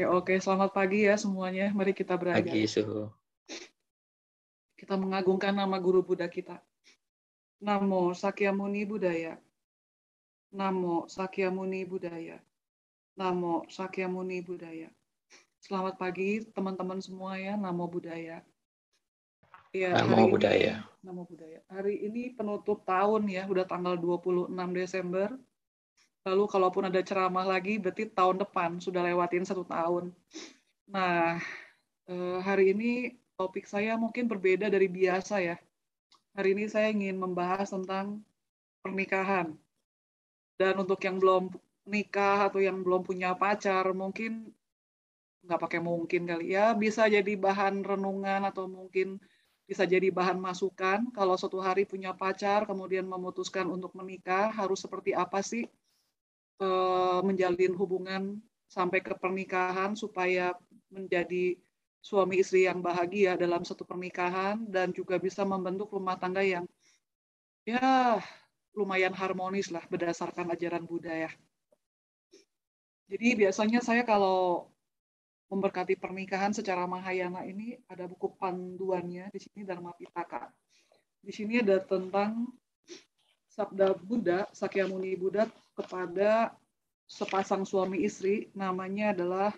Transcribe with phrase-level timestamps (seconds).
[0.00, 0.34] Oke, oke.
[0.40, 1.68] Selamat pagi ya semuanya.
[1.76, 2.40] Mari kita belajar.
[2.40, 3.12] Pagi, Suhu.
[4.72, 6.56] Kita mengagungkan nama guru Buddha kita.
[7.60, 9.36] Namo Sakyamuni Budaya.
[10.56, 12.40] Namo Sakyamuni Budaya.
[13.12, 14.88] Namo Sakyamuni Budaya.
[15.60, 18.40] Selamat pagi teman-teman semua ya, Namo Budaya.
[19.76, 20.74] Ya, Namo hari Budaya.
[20.80, 21.60] Ini, Namo Budaya.
[21.68, 25.28] Hari ini penutup tahun ya, udah tanggal 26 Desember
[26.20, 30.12] Lalu kalaupun ada ceramah lagi, berarti tahun depan sudah lewatin satu tahun.
[30.92, 31.40] Nah,
[32.10, 35.56] eh, hari ini topik saya mungkin berbeda dari biasa ya.
[36.36, 38.20] Hari ini saya ingin membahas tentang
[38.84, 39.56] pernikahan.
[40.60, 41.48] Dan untuk yang belum
[41.88, 44.52] nikah atau yang belum punya pacar, mungkin
[45.40, 49.16] nggak pakai mungkin kali ya, bisa jadi bahan renungan atau mungkin
[49.64, 55.14] bisa jadi bahan masukan kalau suatu hari punya pacar kemudian memutuskan untuk menikah harus seperti
[55.14, 55.62] apa sih
[56.60, 58.36] Eh, menjalin hubungan
[58.68, 60.52] sampai ke pernikahan supaya
[60.92, 61.56] menjadi
[62.04, 66.68] suami istri yang bahagia dalam satu pernikahan dan juga bisa membentuk rumah tangga yang
[67.64, 68.20] ya
[68.76, 71.32] lumayan harmonis lah berdasarkan ajaran Buddha ya.
[73.08, 74.68] Jadi biasanya saya kalau
[75.48, 80.52] memberkati pernikahan secara Mahayana ini ada buku panduannya di sini Dharma Pitaka.
[81.24, 82.52] Di sini ada tentang
[83.50, 86.54] sabda Buddha, Sakyamuni Buddha kepada
[87.10, 89.50] sepasang suami istri namanya adalah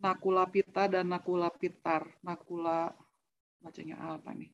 [0.00, 2.08] Nakula Pita dan Nakula Pitar.
[2.24, 2.92] Nakula
[3.60, 4.52] bacanya apa nih?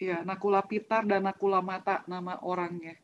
[0.00, 2.96] Ya, Nakula Pitar dan Nakula Mata nama orangnya.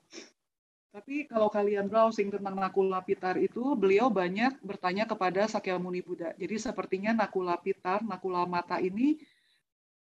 [0.89, 6.33] Tapi kalau kalian browsing tentang Nakula Pitar itu, beliau banyak bertanya kepada Sakyamuni Buddha.
[6.41, 9.21] Jadi sepertinya Nakula Pitar, Nakula Mata ini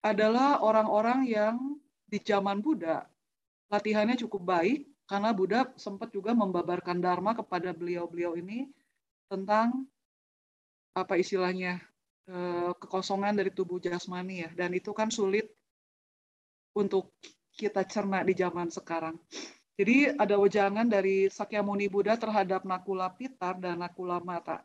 [0.01, 1.57] adalah orang-orang yang
[2.09, 3.07] di zaman Buddha
[3.71, 8.67] latihannya cukup baik karena Buddha sempat juga membabarkan dharma kepada beliau-beliau ini
[9.31, 9.87] tentang
[10.95, 11.79] apa istilahnya
[12.27, 15.47] eh, kekosongan dari tubuh jasmani ya dan itu kan sulit
[16.75, 17.15] untuk
[17.55, 19.19] kita cerna di zaman sekarang.
[19.81, 24.61] Jadi ada wejangan dari Sakyamuni Buddha terhadap Nakula Pitar dan Nakula Mata.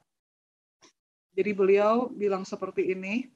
[1.36, 3.28] Jadi beliau bilang seperti ini,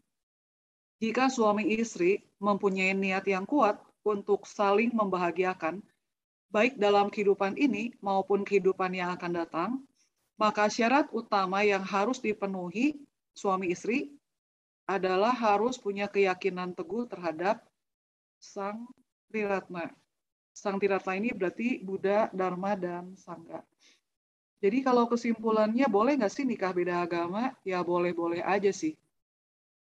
[1.00, 5.80] jika suami istri mempunyai niat yang kuat untuk saling membahagiakan,
[6.52, 9.70] baik dalam kehidupan ini maupun kehidupan yang akan datang,
[10.36, 13.00] maka syarat utama yang harus dipenuhi
[13.32, 14.12] suami istri
[14.90, 17.64] adalah harus punya keyakinan teguh terhadap
[18.42, 18.88] Sang
[19.32, 19.94] Triratna.
[20.52, 23.64] Sang Triratna ini berarti Buddha, Dharma, dan Sangha.
[24.60, 27.56] Jadi kalau kesimpulannya boleh nggak sih nikah beda agama?
[27.64, 29.00] Ya boleh-boleh aja sih.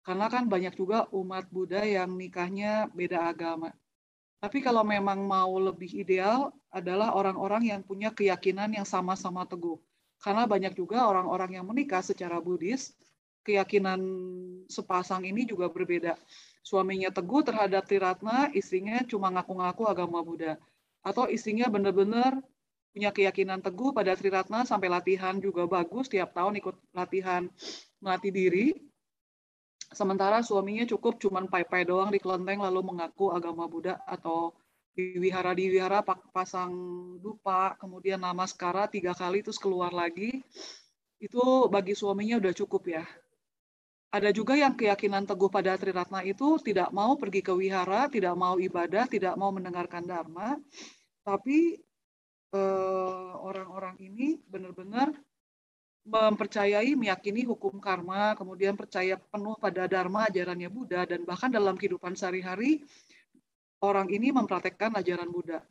[0.03, 3.71] Karena kan banyak juga umat Buddha yang nikahnya beda agama.
[4.43, 9.79] Tapi kalau memang mau lebih ideal adalah orang-orang yang punya keyakinan yang sama-sama teguh.
[10.19, 12.91] Karena banyak juga orang-orang yang menikah secara Buddhis,
[13.47, 13.99] keyakinan
[14.67, 16.19] sepasang ini juga berbeda.
[16.63, 20.59] Suaminya teguh terhadap Tiratna, istrinya cuma ngaku-ngaku agama Buddha.
[21.03, 22.39] Atau istrinya benar-benar
[22.91, 27.47] punya keyakinan teguh pada Triratna sampai latihan juga bagus, tiap tahun ikut latihan
[27.99, 28.65] melatih diri,
[29.93, 34.51] Sementara suaminya cukup cuman pai-pai doang di kelenteng lalu mengaku agama Buddha atau
[34.93, 36.73] di wihara di wihara pasang
[37.17, 40.41] dupa, kemudian nama skara tiga kali terus keluar lagi.
[41.21, 43.05] Itu bagi suaminya udah cukup ya.
[44.13, 48.61] Ada juga yang keyakinan teguh pada Triratna itu tidak mau pergi ke wihara, tidak mau
[48.61, 50.53] ibadah, tidak mau mendengarkan dharma,
[51.25, 51.81] tapi
[52.53, 55.09] eh, orang-orang eh, ini benar-benar
[56.03, 62.11] mempercayai, meyakini hukum karma, kemudian percaya penuh pada dharma ajarannya Buddha, dan bahkan dalam kehidupan
[62.15, 62.83] sehari-hari,
[63.79, 65.63] orang ini mempraktekkan ajaran Buddha.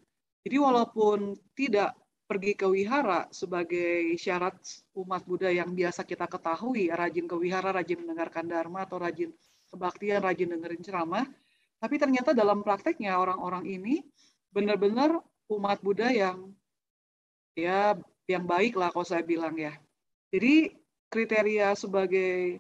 [0.43, 1.93] Jadi walaupun tidak
[2.25, 4.57] pergi ke wihara sebagai syarat
[4.97, 9.29] umat Buddha yang biasa kita ketahui, rajin ke wihara, rajin mendengarkan dharma, atau rajin
[9.69, 11.29] kebaktian, rajin dengerin ceramah,
[11.77, 14.01] tapi ternyata dalam prakteknya orang-orang ini
[14.49, 15.21] benar-benar
[15.53, 16.53] umat Buddha yang
[17.53, 19.77] ya yang baik lah kalau saya bilang ya
[20.33, 20.73] jadi
[21.13, 22.57] kriteria sebagai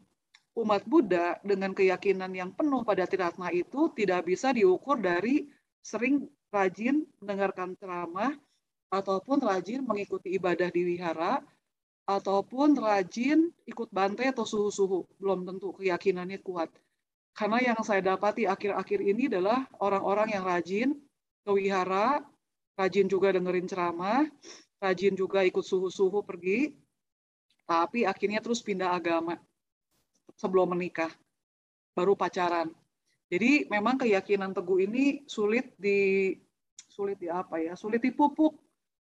[0.53, 5.49] umat Buddha dengan keyakinan yang penuh pada Tiratna itu tidak bisa diukur dari
[5.81, 8.37] sering rajin mendengarkan ceramah
[8.93, 11.41] ataupun rajin mengikuti ibadah di wihara
[12.05, 15.09] ataupun rajin ikut bantai atau suhu-suhu.
[15.17, 16.69] Belum tentu keyakinannya kuat.
[17.33, 20.93] Karena yang saya dapati akhir-akhir ini adalah orang-orang yang rajin
[21.41, 22.21] ke wihara,
[22.77, 24.29] rajin juga dengerin ceramah,
[24.77, 26.77] rajin juga ikut suhu-suhu pergi,
[27.69, 29.39] tapi akhirnya terus pindah agama
[30.37, 31.11] sebelum menikah,
[31.97, 32.71] baru pacaran.
[33.33, 36.33] Jadi memang keyakinan teguh ini sulit di
[36.89, 37.73] sulit di apa ya?
[37.73, 38.63] Sulit dipupuk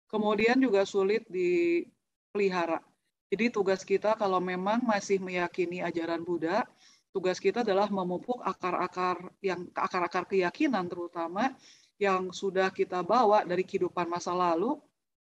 [0.06, 2.79] Kemudian juga sulit dipelihara.
[3.26, 6.62] Jadi tugas kita kalau memang masih meyakini ajaran Buddha,
[7.11, 11.50] tugas kita adalah memupuk akar-akar yang akar-akar keyakinan terutama
[11.99, 14.79] yang sudah kita bawa dari kehidupan masa lalu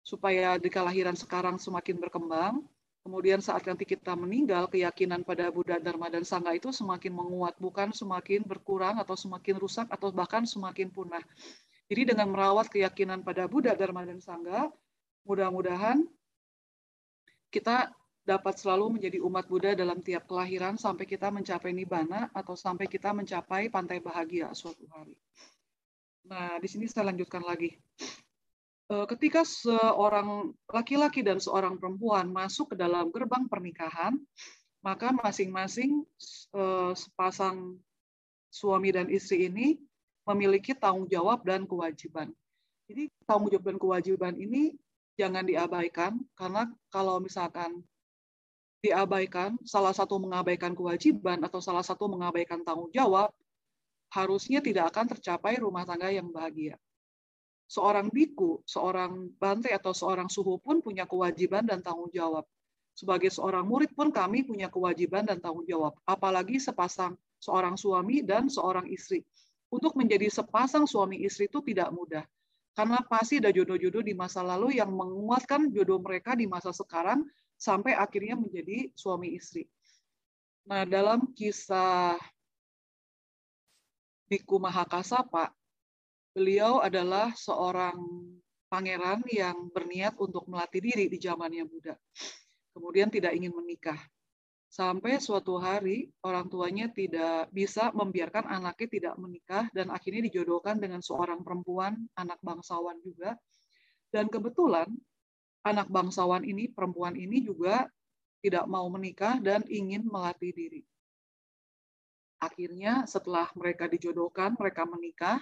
[0.00, 2.64] supaya di kelahiran sekarang semakin berkembang.
[3.02, 7.90] Kemudian saat nanti kita meninggal, keyakinan pada Buddha, Dharma, dan Sangha itu semakin menguat, bukan
[7.90, 11.22] semakin berkurang atau semakin rusak atau bahkan semakin punah.
[11.90, 14.70] Jadi dengan merawat keyakinan pada Buddha, Dharma, dan Sangha,
[15.26, 16.06] mudah-mudahan
[17.50, 17.90] kita
[18.22, 23.10] dapat selalu menjadi umat Buddha dalam tiap kelahiran sampai kita mencapai nibbana atau sampai kita
[23.10, 25.18] mencapai pantai bahagia suatu hari.
[26.30, 27.74] Nah, di sini saya lanjutkan lagi.
[28.90, 34.18] Eh, ketika seorang laki-laki dan seorang perempuan masuk ke dalam gerbang pernikahan,
[34.82, 36.02] maka masing-masing
[36.54, 37.78] eh, sepasang
[38.50, 39.78] suami dan istri ini
[40.26, 42.34] memiliki tanggung jawab dan kewajiban.
[42.90, 44.74] Jadi tanggung jawab dan kewajiban ini
[45.16, 47.80] jangan diabaikan karena kalau misalkan
[48.82, 53.30] diabaikan, salah satu mengabaikan kewajiban atau salah satu mengabaikan tanggung jawab,
[54.10, 56.74] harusnya tidak akan tercapai rumah tangga yang bahagia.
[57.66, 62.44] Seorang biku, seorang bante atau seorang suhu pun punya kewajiban dan tanggung jawab.
[62.92, 65.96] Sebagai seorang murid pun kami punya kewajiban dan tanggung jawab.
[66.04, 69.24] Apalagi sepasang seorang suami dan seorang istri.
[69.72, 72.24] Untuk menjadi sepasang suami istri itu tidak mudah.
[72.72, 77.24] Karena pasti ada jodoh-jodoh di masa lalu yang menguatkan jodoh mereka di masa sekarang
[77.56, 79.68] sampai akhirnya menjadi suami istri.
[80.68, 82.16] Nah, dalam kisah
[84.28, 85.52] Biku Mahakasapa,
[86.32, 87.96] beliau adalah seorang
[88.72, 91.92] pangeran yang berniat untuk melatih diri di zamannya Buddha.
[92.72, 94.00] Kemudian tidak ingin menikah.
[94.72, 101.04] Sampai suatu hari orang tuanya tidak bisa membiarkan anaknya tidak menikah dan akhirnya dijodohkan dengan
[101.04, 103.36] seorang perempuan, anak bangsawan juga.
[104.08, 104.88] Dan kebetulan
[105.68, 107.84] anak bangsawan ini, perempuan ini juga
[108.40, 110.80] tidak mau menikah dan ingin melatih diri.
[112.40, 115.38] Akhirnya setelah mereka dijodohkan, mereka menikah.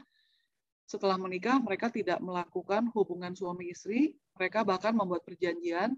[0.91, 4.19] Setelah menikah, mereka tidak melakukan hubungan suami istri.
[4.35, 5.95] Mereka bahkan membuat perjanjian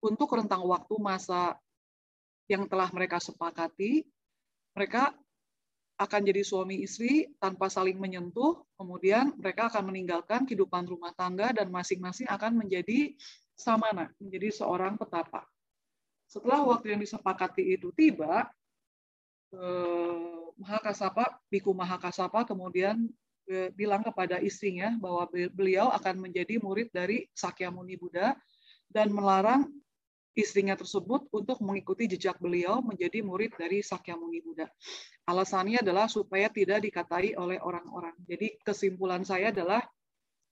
[0.00, 1.60] untuk rentang waktu masa
[2.48, 4.08] yang telah mereka sepakati.
[4.72, 5.12] Mereka
[6.00, 11.68] akan jadi suami istri tanpa saling menyentuh, kemudian mereka akan meninggalkan kehidupan rumah tangga dan
[11.68, 13.12] masing-masing akan menjadi
[13.52, 15.44] samana, menjadi seorang petapa.
[16.24, 18.48] Setelah waktu yang disepakati itu tiba,
[19.52, 23.04] eh, Mahakasapa, Biku Mahakasapa kemudian
[23.74, 28.38] bilang kepada istrinya bahwa beliau akan menjadi murid dari Sakyamuni Buddha
[28.86, 29.66] dan melarang
[30.38, 34.70] istrinya tersebut untuk mengikuti jejak beliau menjadi murid dari Sakyamuni Buddha.
[35.26, 38.14] Alasannya adalah supaya tidak dikatai oleh orang-orang.
[38.24, 39.82] Jadi kesimpulan saya adalah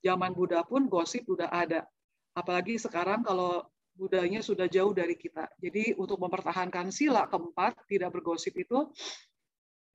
[0.03, 1.87] zaman Buddha pun gosip sudah ada
[2.35, 3.67] apalagi sekarang kalau
[3.99, 5.51] budaya sudah jauh dari kita.
[5.59, 8.95] Jadi untuk mempertahankan sila keempat tidak bergosip itu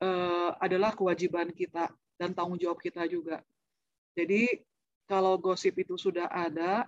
[0.03, 1.87] uh, adalah kewajiban kita
[2.19, 3.39] dan tanggung jawab kita juga.
[4.13, 4.61] Jadi
[5.07, 6.85] kalau gosip itu sudah ada,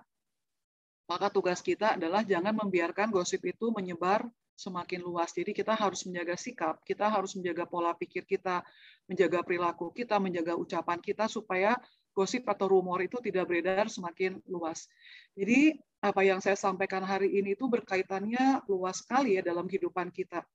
[1.07, 5.35] maka tugas kita adalah jangan membiarkan gosip itu menyebar semakin luas.
[5.35, 8.63] Jadi kita harus menjaga sikap, kita harus menjaga pola pikir kita,
[9.05, 11.75] menjaga perilaku kita, menjaga ucapan kita supaya
[12.15, 14.87] gosip atau rumor itu tidak beredar semakin luas.
[15.35, 20.47] Jadi apa yang saya sampaikan hari ini itu berkaitannya luas sekali ya dalam kehidupan kita.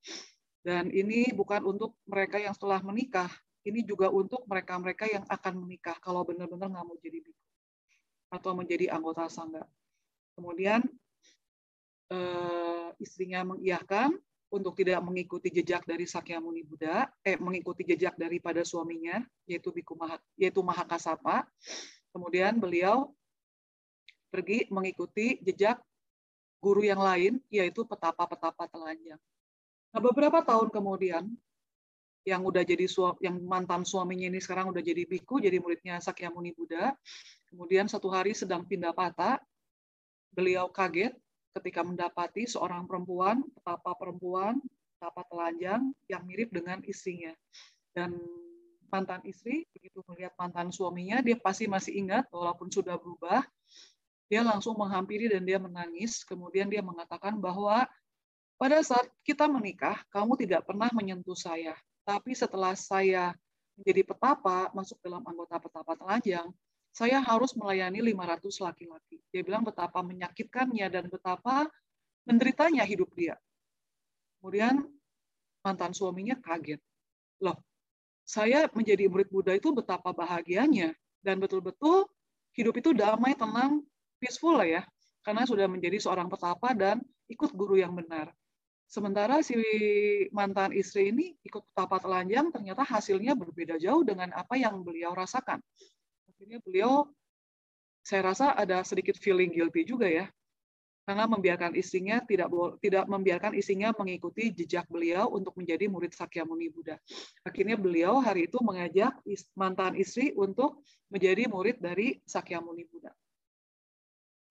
[0.61, 3.33] Dan ini bukan untuk mereka yang setelah menikah,
[3.65, 7.45] ini juga untuk mereka-mereka yang akan menikah kalau benar-benar nggak mau jadi biku
[8.31, 9.67] atau menjadi anggota sangga.
[10.39, 10.81] Kemudian
[12.15, 14.15] eh, istrinya mengiyakan
[14.51, 20.19] untuk tidak mengikuti jejak dari Sakyamuni Buddha, eh mengikuti jejak daripada suaminya yaitu Biku Maha,
[20.35, 21.47] yaitu Mahakasapa.
[22.11, 23.15] Kemudian beliau
[24.31, 25.79] pergi mengikuti jejak
[26.59, 29.19] guru yang lain yaitu petapa-petapa telanjang.
[29.91, 31.27] Nah, beberapa tahun kemudian
[32.23, 36.53] yang udah jadi suami, yang mantan suaminya ini sekarang udah jadi biku, jadi muridnya Sakyamuni
[36.53, 36.95] Buddha.
[37.49, 39.41] Kemudian satu hari sedang pindah patah,
[40.31, 41.17] beliau kaget
[41.59, 44.63] ketika mendapati seorang perempuan, petapa perempuan,
[44.95, 47.35] petapa telanjang yang mirip dengan istrinya.
[47.91, 48.15] Dan
[48.87, 53.43] mantan istri, begitu melihat mantan suaminya, dia pasti masih ingat, walaupun sudah berubah,
[54.31, 56.23] dia langsung menghampiri dan dia menangis.
[56.23, 57.91] Kemudian dia mengatakan bahwa
[58.61, 61.73] pada saat kita menikah, kamu tidak pernah menyentuh saya.
[62.05, 63.33] Tapi setelah saya
[63.81, 66.53] menjadi petapa, masuk dalam anggota petapa telanjang,
[66.93, 69.17] saya harus melayani 500 laki-laki.
[69.33, 71.73] Dia bilang betapa menyakitkannya dan betapa
[72.29, 73.41] menderitanya hidup dia.
[74.37, 74.85] Kemudian
[75.65, 76.85] mantan suaminya kaget.
[77.41, 77.57] Loh,
[78.29, 80.93] saya menjadi murid Buddha itu betapa bahagianya
[81.25, 82.05] dan betul-betul
[82.53, 83.81] hidup itu damai, tenang,
[84.21, 84.83] peaceful lah ya,
[85.25, 87.01] karena sudah menjadi seorang petapa dan
[87.33, 88.37] ikut guru yang benar.
[88.91, 89.55] Sementara si
[90.35, 95.63] mantan istri ini ikut petapa telanjang, ternyata hasilnya berbeda jauh dengan apa yang beliau rasakan.
[96.27, 97.07] Akhirnya beliau,
[98.03, 100.27] saya rasa ada sedikit feeling guilty juga ya,
[101.07, 102.51] karena membiarkan istrinya tidak
[102.83, 106.99] tidak membiarkan istrinya mengikuti jejak beliau untuk menjadi murid Sakyamuni Buddha.
[107.47, 109.15] Akhirnya beliau hari itu mengajak
[109.55, 113.15] mantan istri untuk menjadi murid dari Sakyamuni Buddha.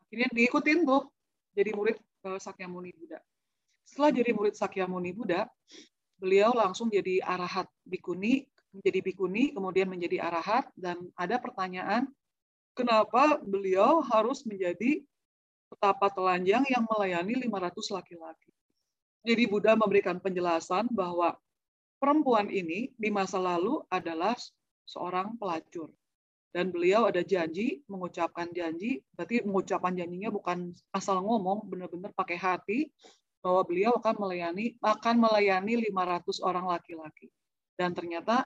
[0.08, 1.12] Akhirnya diikutin tuh
[1.56, 3.20] jadi murid eh, Sakyamuni Buddha.
[3.90, 5.50] Setelah jadi murid Sakyamuni Buddha,
[6.22, 12.06] beliau langsung jadi arahat bikuni, menjadi bikuni, kemudian menjadi arahat, dan ada pertanyaan,
[12.78, 15.02] kenapa beliau harus menjadi
[15.74, 18.54] petapa telanjang yang melayani 500 laki-laki.
[19.26, 21.34] Jadi Buddha memberikan penjelasan bahwa
[21.98, 24.38] perempuan ini di masa lalu adalah
[24.86, 25.90] seorang pelacur.
[26.50, 32.90] Dan beliau ada janji, mengucapkan janji, berarti mengucapkan janjinya bukan asal ngomong, benar-benar pakai hati,
[33.40, 37.32] bahwa beliau akan melayani akan melayani 500 orang laki-laki.
[37.80, 38.44] Dan ternyata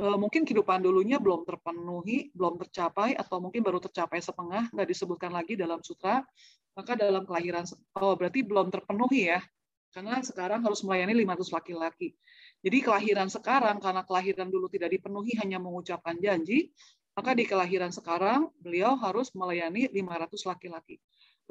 [0.00, 5.30] eh, mungkin kehidupan dulunya belum terpenuhi, belum tercapai, atau mungkin baru tercapai setengah, nggak disebutkan
[5.32, 6.24] lagi dalam sutra,
[6.72, 7.68] maka dalam kelahiran,
[8.00, 9.40] oh berarti belum terpenuhi ya,
[9.92, 12.16] karena sekarang harus melayani 500 laki-laki.
[12.64, 16.72] Jadi kelahiran sekarang, karena kelahiran dulu tidak dipenuhi hanya mengucapkan janji,
[17.12, 20.96] maka di kelahiran sekarang beliau harus melayani 500 laki-laki.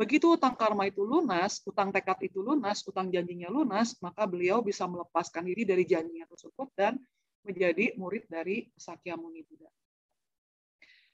[0.01, 4.89] Begitu utang karma itu lunas, utang tekad itu lunas, utang janjinya lunas, maka beliau bisa
[4.89, 6.97] melepaskan diri dari janjinya tersebut dan
[7.45, 9.69] menjadi murid dari Sakyamuni Buddha.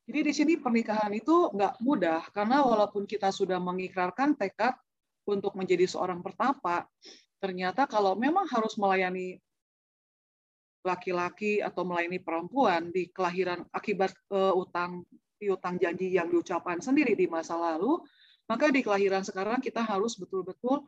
[0.08, 4.80] Jadi di sini pernikahan itu nggak mudah karena walaupun kita sudah mengikrarkan tekad
[5.28, 6.88] untuk menjadi seorang pertapa,
[7.44, 9.36] ternyata kalau memang harus melayani
[10.88, 15.04] laki-laki atau melayani perempuan di kelahiran akibat uh, utang
[15.44, 18.00] utang janji yang diucapkan sendiri di masa lalu,
[18.48, 20.88] maka di kelahiran sekarang kita harus betul-betul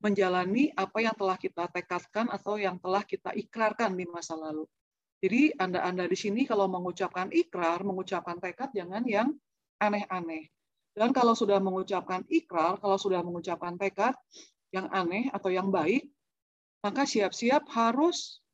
[0.00, 4.68] menjalani apa yang telah kita tekadkan atau yang telah kita ikrarkan di masa lalu.
[5.18, 9.32] Jadi Anda-Anda di sini kalau mengucapkan ikrar, mengucapkan tekad jangan yang
[9.80, 10.52] aneh-aneh.
[10.96, 14.16] Dan kalau sudah mengucapkan ikrar, kalau sudah mengucapkan tekad
[14.72, 16.08] yang aneh atau yang baik,
[16.84, 18.44] maka siap-siap harus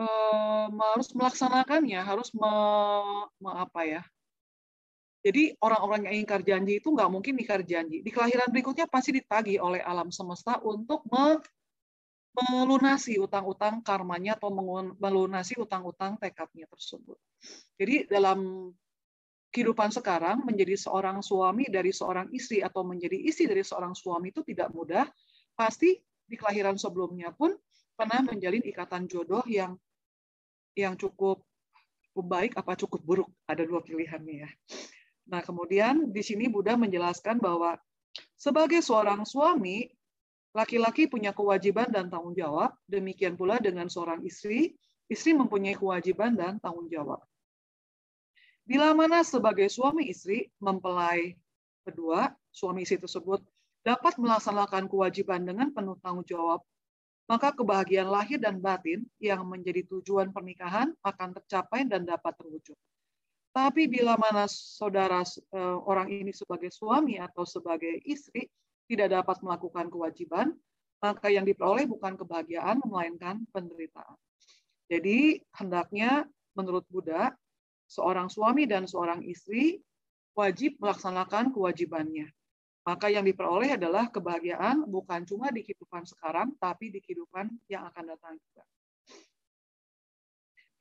[0.00, 2.52] eh, harus melaksanakannya, harus me,
[3.38, 4.02] me, apa ya,
[5.22, 8.02] jadi orang-orang yang ingkar janji itu nggak mungkin ingkar janji.
[8.02, 11.06] Di kelahiran berikutnya pasti ditagih oleh alam semesta untuk
[12.34, 14.50] melunasi utang-utang karmanya atau
[14.98, 17.14] melunasi utang-utang tekadnya tersebut.
[17.78, 18.70] Jadi dalam
[19.54, 24.42] kehidupan sekarang menjadi seorang suami dari seorang istri atau menjadi istri dari seorang suami itu
[24.42, 25.06] tidak mudah.
[25.54, 27.54] Pasti di kelahiran sebelumnya pun
[27.94, 29.78] pernah menjalin ikatan jodoh yang
[30.74, 31.46] yang cukup
[32.18, 33.30] baik apa cukup buruk.
[33.46, 34.50] Ada dua pilihannya ya.
[35.30, 37.78] Nah, kemudian di sini Buddha menjelaskan bahwa
[38.34, 39.86] sebagai seorang suami,
[40.52, 44.76] laki-laki punya kewajiban dan tanggung jawab, demikian pula dengan seorang istri,
[45.08, 47.22] istri mempunyai kewajiban dan tanggung jawab.
[48.62, 51.34] Bila mana sebagai suami istri mempelai
[51.82, 53.42] kedua, suami istri tersebut
[53.82, 56.62] dapat melaksanakan kewajiban dengan penuh tanggung jawab,
[57.26, 62.78] maka kebahagiaan lahir dan batin yang menjadi tujuan pernikahan akan tercapai dan dapat terwujud.
[63.52, 68.48] Tapi bila mana saudara eh, orang ini sebagai suami atau sebagai istri
[68.88, 70.56] tidak dapat melakukan kewajiban,
[71.04, 74.16] maka yang diperoleh bukan kebahagiaan, melainkan penderitaan.
[74.88, 76.24] Jadi hendaknya
[76.56, 77.32] menurut Buddha,
[77.88, 79.84] seorang suami dan seorang istri
[80.32, 82.32] wajib melaksanakan kewajibannya.
[82.82, 88.16] Maka yang diperoleh adalah kebahagiaan bukan cuma di kehidupan sekarang, tapi di kehidupan yang akan
[88.16, 88.64] datang juga.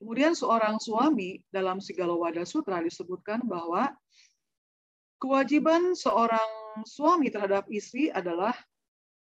[0.02, 1.78] Kemudian seorang suami dalam
[2.18, 3.94] Wada Sutra disebutkan bahwa
[5.22, 8.58] kewajiban seorang suami terhadap istri adalah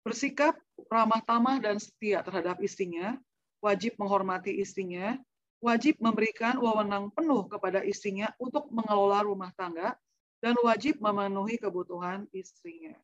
[0.02, 0.58] bersikap
[0.90, 3.14] ramah tamah dan setia terhadap istrinya,
[3.62, 5.14] wajib menghormati istrinya,
[5.62, 9.94] wajib memberikan wewenang penuh kepada istrinya untuk mengelola rumah tangga,
[10.42, 12.99] dan wajib memenuhi kebutuhan istrinya.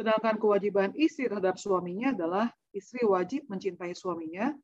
[0.00, 4.56] Sedangkan kewajiban istri terhadap suaminya adalah istri wajib mencintai suaminya,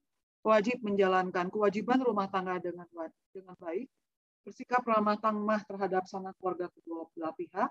[0.42, 2.86] wajib menjalankan kewajiban rumah tangga dengan
[3.30, 3.86] dengan baik,
[4.42, 7.70] bersikap ramah tamah terhadap sanak keluarga kedua belah pihak,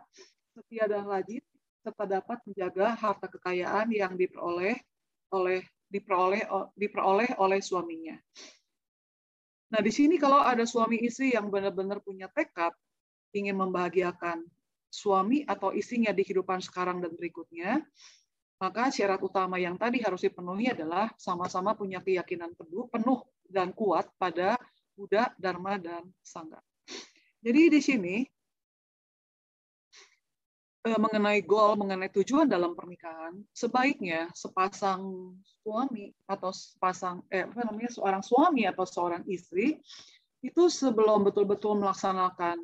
[0.56, 1.44] setia dan rajin,
[1.84, 4.80] serta dapat menjaga harta kekayaan yang diperoleh
[5.36, 5.62] oleh
[5.92, 6.48] diperoleh
[6.80, 8.16] diperoleh oleh suaminya.
[9.72, 12.76] Nah, di sini kalau ada suami istri yang benar-benar punya tekad
[13.32, 14.44] ingin membahagiakan
[14.92, 17.80] suami atau istrinya di kehidupan sekarang dan berikutnya,
[18.62, 24.06] maka syarat utama yang tadi harus dipenuhi adalah sama-sama punya keyakinan penuh, penuh dan kuat
[24.22, 24.54] pada
[24.94, 26.62] Buddha, Dharma, dan Sangha.
[27.42, 28.16] Jadi di sini
[30.86, 35.34] eh, mengenai goal, mengenai tujuan dalam pernikahan, sebaiknya sepasang
[35.66, 39.82] suami atau sepasang eh apa namanya seorang suami atau seorang istri
[40.46, 42.62] itu sebelum betul-betul melaksanakan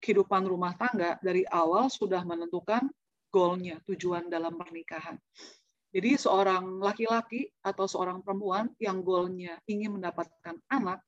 [0.00, 2.88] kehidupan rumah tangga dari awal sudah menentukan
[3.32, 5.16] goalnya, tujuan dalam pernikahan.
[5.92, 11.00] Jadi seorang laki-laki atau seorang perempuan yang goalnya ingin mendapatkan anak,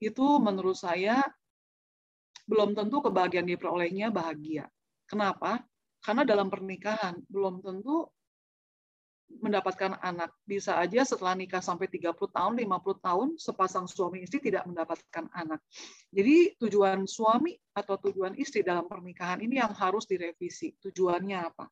[0.00, 1.20] itu menurut saya
[2.48, 4.68] belum tentu kebahagiaan diperolehnya bahagia.
[5.08, 5.60] Kenapa?
[6.02, 8.08] Karena dalam pernikahan belum tentu
[9.40, 10.34] mendapatkan anak.
[10.44, 15.62] Bisa aja setelah nikah sampai 30 tahun, 50 tahun, sepasang suami istri tidak mendapatkan anak.
[16.12, 20.76] Jadi tujuan suami atau tujuan istri dalam pernikahan ini yang harus direvisi.
[20.76, 21.70] Tujuannya apa?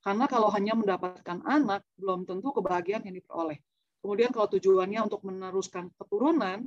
[0.00, 3.58] Karena kalau hanya mendapatkan anak, belum tentu kebahagiaan yang diperoleh.
[4.00, 6.64] Kemudian kalau tujuannya untuk meneruskan keturunan,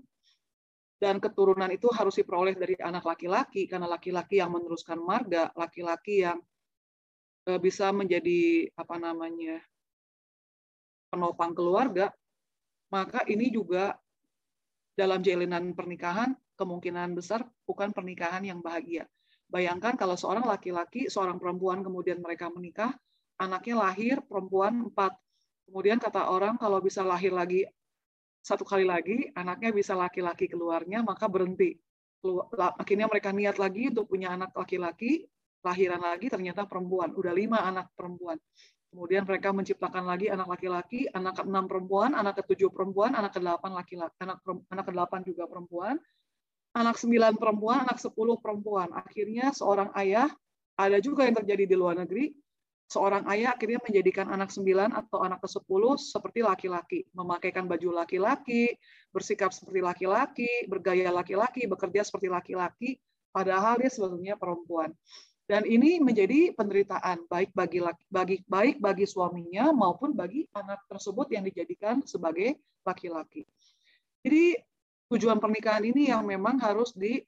[1.01, 6.39] dan keturunan itu harus diperoleh dari anak laki-laki, karena laki-laki yang meneruskan marga, laki-laki yang
[7.49, 9.59] eh, bisa menjadi apa namanya
[11.13, 12.09] penopang keluarga,
[12.89, 13.93] maka ini juga
[14.97, 19.05] dalam jalinan pernikahan kemungkinan besar bukan pernikahan yang bahagia.
[19.45, 22.89] Bayangkan kalau seorang laki-laki, seorang perempuan kemudian mereka menikah,
[23.37, 25.13] anaknya lahir perempuan empat.
[25.69, 27.69] Kemudian kata orang kalau bisa lahir lagi
[28.43, 31.79] satu kali lagi, anaknya bisa laki-laki keluarnya, maka berhenti.
[32.75, 35.23] Akhirnya mereka niat lagi untuk punya anak laki-laki,
[35.63, 37.15] lahiran lagi ternyata perempuan.
[37.15, 38.35] Udah lima anak perempuan.
[38.93, 44.13] Kemudian mereka menciptakan lagi anak laki-laki, anak ke-6 perempuan, anak ke-7 perempuan, anak ke-8 laki-laki,
[44.21, 44.37] anak
[44.69, 45.97] anak ke-8 juga perempuan,
[46.77, 48.93] anak 9 perempuan, anak 10 perempuan.
[48.93, 50.29] Akhirnya seorang ayah
[50.77, 52.37] ada juga yang terjadi di luar negeri,
[52.85, 58.77] seorang ayah akhirnya menjadikan anak sembilan atau anak ke sepuluh seperti laki-laki, memakaikan baju laki-laki,
[59.09, 63.01] bersikap seperti laki-laki, bergaya laki-laki, bekerja seperti laki-laki,
[63.33, 64.93] padahal dia sebetulnya perempuan.
[65.43, 71.27] Dan ini menjadi penderitaan baik bagi laki, bagi baik bagi suaminya maupun bagi anak tersebut
[71.35, 73.43] yang dijadikan sebagai laki-laki.
[74.23, 74.55] Jadi
[75.11, 77.19] tujuan pernikahan ini yang memang harus di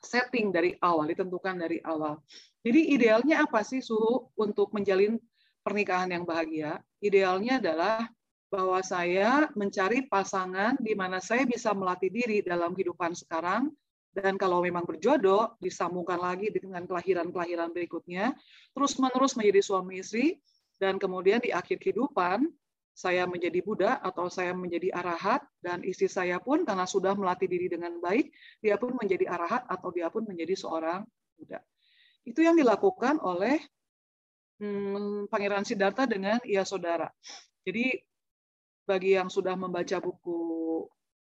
[0.00, 2.22] setting dari awal, ditentukan dari awal.
[2.64, 5.20] Jadi idealnya apa sih suhu untuk menjalin
[5.60, 6.80] pernikahan yang bahagia?
[7.04, 8.08] Idealnya adalah
[8.48, 13.68] bahwa saya mencari pasangan di mana saya bisa melatih diri dalam kehidupan sekarang
[14.18, 18.34] dan kalau memang berjodoh disambungkan lagi dengan kelahiran-kelahiran berikutnya
[18.74, 20.42] terus-menerus menjadi suami istri
[20.78, 22.50] dan kemudian di akhir kehidupan
[22.98, 27.70] saya menjadi Buddha atau saya menjadi arahat dan istri saya pun karena sudah melatih diri
[27.70, 31.06] dengan baik, dia pun menjadi arahat atau dia pun menjadi seorang
[31.38, 31.62] Buddha.
[32.26, 33.62] Itu yang dilakukan oleh
[34.58, 37.06] hmm, Pangeran Siddhartha dengan ia saudara.
[37.62, 38.02] Jadi
[38.82, 40.38] bagi yang sudah membaca buku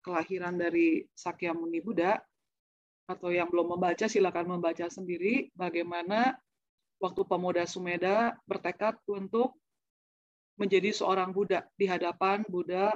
[0.05, 2.21] kelahiran dari Sakyamuni Buddha
[3.05, 6.37] atau yang belum membaca silakan membaca sendiri bagaimana
[6.97, 9.61] waktu pemuda Sumeda bertekad untuk
[10.57, 12.95] menjadi seorang Buddha di hadapan Buddha.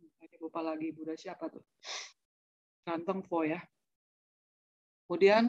[0.00, 1.62] Ini lupa lagi Buddha siapa tuh?
[2.82, 3.62] Ganteng Po ya.
[5.06, 5.46] Kemudian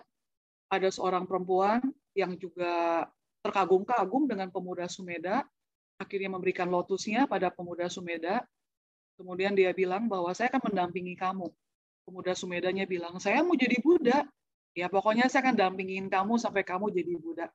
[0.69, 1.81] ada seorang perempuan
[2.13, 3.07] yang juga
[3.41, 5.41] terkagum-kagum dengan pemuda Sumeda
[5.97, 8.43] akhirnya memberikan lotusnya pada pemuda Sumeda.
[9.17, 11.47] Kemudian dia bilang bahwa saya akan mendampingi kamu
[12.03, 14.27] pemuda Sumedanya bilang saya mau jadi Buddha
[14.75, 17.47] ya pokoknya saya akan dampingin kamu sampai kamu jadi Buddha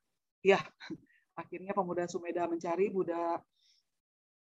[0.43, 0.59] ya
[1.41, 3.39] akhirnya pemuda Sumeda mencari Buddha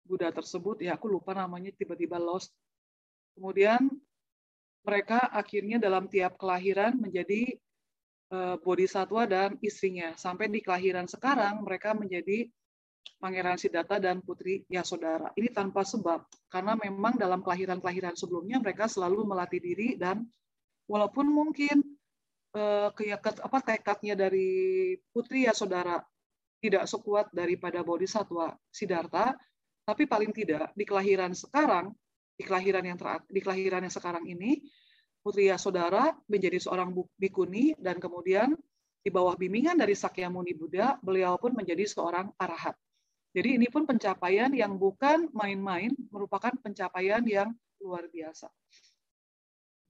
[0.06, 2.50] Buddha tersebut, ya aku lupa namanya tiba-tiba lost.
[3.32, 3.88] Kemudian
[4.82, 7.54] mereka akhirnya dalam tiap kelahiran menjadi
[8.34, 10.12] uh, bodhisatwa dan istrinya.
[10.18, 12.50] Sampai di kelahiran sekarang mereka menjadi
[13.22, 15.30] Pangeran Siddhartha dan Putri Yasodhara.
[15.38, 20.26] Ini tanpa sebab, karena memang dalam kelahiran-kelahiran sebelumnya mereka selalu melatih diri dan
[20.90, 21.78] walaupun mungkin
[22.58, 26.02] uh, apa tekadnya dari Putri Yasodhara
[26.58, 29.38] tidak sekuat daripada Bodhisatwa Siddhartha,
[29.82, 31.90] tapi paling tidak di kelahiran sekarang,
[32.38, 34.62] di kelahiran yang ter, di kelahiran yang sekarang ini,
[35.22, 38.58] Putri Saudara menjadi seorang bikuni dan kemudian
[39.02, 42.74] di bawah bimbingan dari Sakyamuni Buddha, beliau pun menjadi seorang arahat.
[43.32, 47.48] Jadi ini pun pencapaian yang bukan main-main, merupakan pencapaian yang
[47.80, 48.52] luar biasa.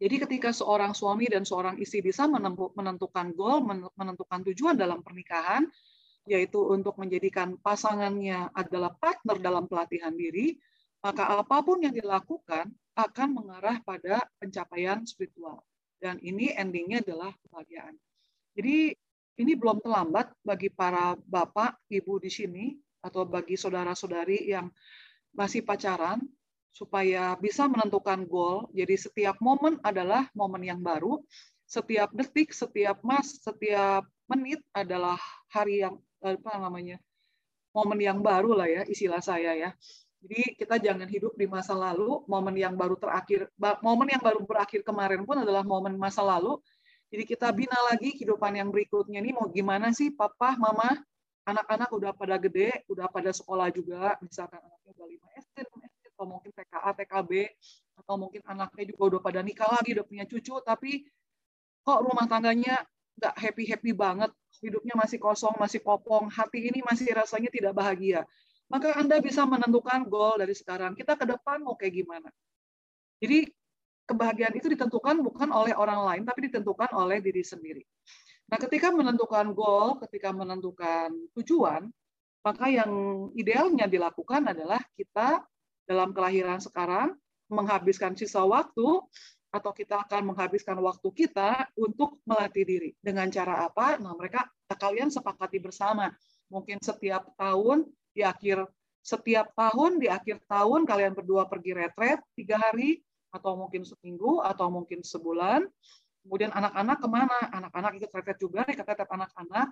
[0.02, 3.62] Jadi ketika seorang suami dan seorang istri bisa menentukan goal,
[3.98, 5.66] menentukan tujuan dalam pernikahan,
[6.26, 10.58] yaitu untuk menjadikan pasangannya adalah partner dalam pelatihan diri,
[11.02, 15.66] maka apa pun yang dilakukan akan mengarah pada pencapaian spiritual.
[15.98, 17.94] Dan ini endingnya adalah kebahagiaan.
[18.58, 18.94] Jadi
[19.38, 24.70] ini belum terlambat bagi para bapak, ibu di sini, atau bagi saudara-saudari yang
[25.34, 26.22] masih pacaran,
[26.72, 28.72] supaya bisa menentukan goal.
[28.72, 31.20] Jadi setiap momen adalah momen yang baru,
[31.68, 35.20] setiap detik, setiap mas, setiap menit adalah
[35.52, 36.96] hari yang apa namanya
[37.74, 39.70] momen yang baru lah ya istilah saya ya.
[40.22, 43.50] Jadi kita jangan hidup di masa lalu, momen yang baru terakhir,
[43.82, 46.62] momen yang baru berakhir kemarin pun adalah momen masa lalu.
[47.10, 50.94] Jadi kita bina lagi kehidupan yang berikutnya ini mau gimana sih papa, mama,
[51.42, 56.04] anak-anak udah pada gede, udah pada sekolah juga, misalkan anaknya udah 5 SD, 6 SD,
[56.14, 57.30] atau mungkin TKA, TKB,
[57.98, 61.02] atau mungkin anaknya juga udah pada nikah lagi, udah punya cucu, tapi
[61.82, 62.78] kok rumah tangganya
[63.18, 64.30] nggak happy-happy banget,
[64.62, 68.22] hidupnya masih kosong, masih kopong, hati ini masih rasanya tidak bahagia.
[68.72, 70.96] Maka Anda bisa menentukan goal dari sekarang.
[70.96, 72.32] Kita ke depan mau kayak gimana.
[73.20, 73.52] Jadi
[74.08, 77.84] kebahagiaan itu ditentukan bukan oleh orang lain, tapi ditentukan oleh diri sendiri.
[78.52, 81.08] Nah, ketika menentukan goal, ketika menentukan
[81.40, 81.88] tujuan,
[82.44, 82.92] maka yang
[83.32, 85.40] idealnya dilakukan adalah kita
[85.88, 87.16] dalam kelahiran sekarang
[87.48, 89.00] menghabiskan sisa waktu
[89.48, 92.90] atau kita akan menghabiskan waktu kita untuk melatih diri.
[93.00, 93.96] Dengan cara apa?
[93.96, 96.12] Nah, mereka kalian sepakati bersama.
[96.52, 98.68] Mungkin setiap tahun di akhir
[99.00, 103.00] setiap tahun di akhir tahun kalian berdua pergi retret tiga hari
[103.32, 105.64] atau mungkin seminggu atau mungkin sebulan
[106.22, 107.38] Kemudian anak-anak ke mana?
[107.50, 109.68] Anak-anak ikut retret juga, retret anak-anak.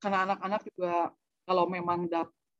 [0.00, 1.12] Karena anak-anak juga
[1.46, 2.08] kalau memang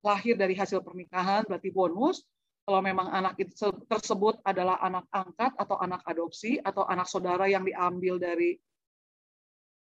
[0.05, 2.23] lahir dari hasil pernikahan berarti bonus.
[2.67, 3.55] Kalau memang anak itu
[3.87, 8.59] tersebut adalah anak angkat atau anak adopsi atau anak saudara yang diambil dari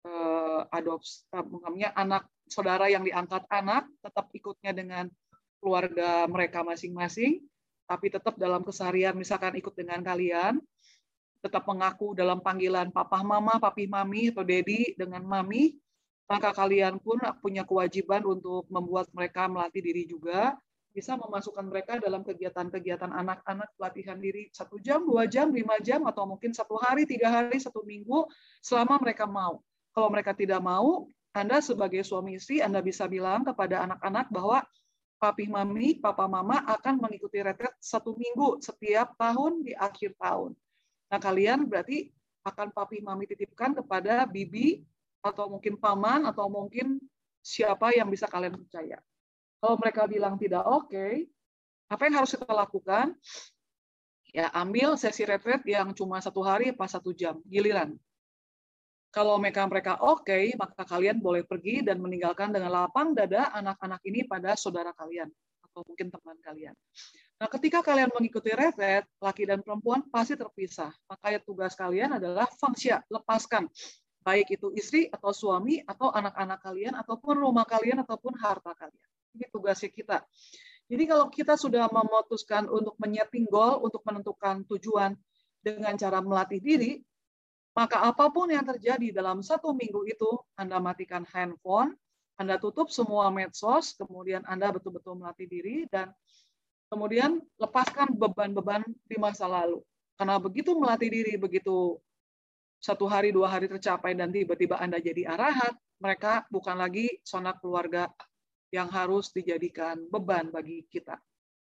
[0.03, 1.47] uh, adopsi, uh,
[1.95, 5.07] anak saudara yang diangkat anak tetap ikutnya dengan
[5.63, 7.41] keluarga mereka masing-masing,
[7.87, 10.59] tapi tetap dalam keseharian misalkan ikut dengan kalian,
[11.45, 15.77] tetap mengaku dalam panggilan papa mama, papi mami atau dedi dengan mami,
[16.25, 20.57] maka kalian pun punya kewajiban untuk membuat mereka melatih diri juga,
[20.89, 26.25] bisa memasukkan mereka dalam kegiatan-kegiatan anak-anak pelatihan diri satu jam, dua jam, lima jam, atau
[26.25, 28.25] mungkin satu hari, tiga hari, satu minggu,
[28.65, 29.61] selama mereka mau.
[29.93, 31.05] Kalau mereka tidak mau,
[31.35, 34.65] Anda sebagai suami istri, Anda bisa bilang kepada anak-anak bahwa
[35.21, 40.55] papi mami, papa mama akan mengikuti retret satu minggu setiap tahun di akhir tahun.
[41.09, 42.09] Nah, kalian berarti
[42.45, 44.85] akan papi mami titipkan kepada bibi
[45.25, 47.01] atau mungkin paman atau mungkin
[47.41, 49.01] siapa yang bisa kalian percaya.
[49.57, 51.25] Kalau mereka bilang tidak oke, okay,
[51.89, 53.17] apa yang harus kita lakukan?
[54.35, 57.95] Ya, ambil sesi retret yang cuma satu hari pas satu jam, giliran.
[59.09, 64.03] Kalau mereka mereka oke, okay, maka kalian boleh pergi dan meninggalkan dengan lapang dada anak-anak
[64.03, 65.31] ini pada saudara kalian
[65.75, 66.71] atau mungkin teman kalian.
[67.35, 70.95] Nah, ketika kalian mengikuti retret, laki dan perempuan pasti terpisah.
[71.11, 73.67] Makanya tugas kalian adalah fungsi, lepaskan.
[74.23, 79.07] Baik itu istri atau suami atau anak-anak kalian ataupun rumah kalian ataupun harta kalian.
[79.35, 80.17] Ini tugasnya kita.
[80.87, 85.11] Jadi kalau kita sudah memutuskan untuk menyeting goal, untuk menentukan tujuan
[85.59, 87.03] dengan cara melatih diri,
[87.75, 91.99] maka apa pun yang terjadi dalam satu minggu itu, Anda matikan handphone,
[92.35, 96.11] Anda tutup semua medsos, kemudian Anda betul-betul melatih diri, dan
[96.85, 99.81] Kemudian lepaskan beban-beban di masa lalu.
[100.15, 101.99] Karena begitu melatih diri, begitu
[102.77, 108.07] satu hari, dua hari tercapai, dan tiba-tiba Anda jadi arahat, mereka bukan lagi sonak keluarga
[108.69, 111.17] yang harus dijadikan beban bagi kita.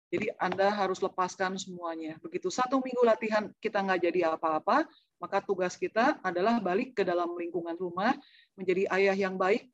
[0.09, 2.17] Jadi Anda harus lepaskan semuanya.
[2.21, 4.85] Begitu satu minggu latihan kita nggak jadi apa-apa,
[5.19, 8.13] maka tugas kita adalah balik ke dalam lingkungan rumah,
[8.57, 9.69] menjadi ayah yang baik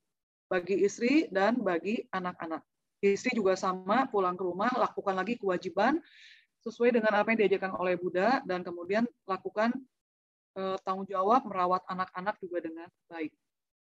[0.45, 2.61] bagi istri dan bagi anak-anak.
[3.01, 6.01] Istri juga sama, pulang ke rumah, lakukan lagi kewajiban
[6.65, 9.69] sesuai dengan apa yang diajarkan oleh Buddha, dan kemudian lakukan
[10.57, 13.29] eh, tanggung jawab merawat anak-anak juga dengan baik.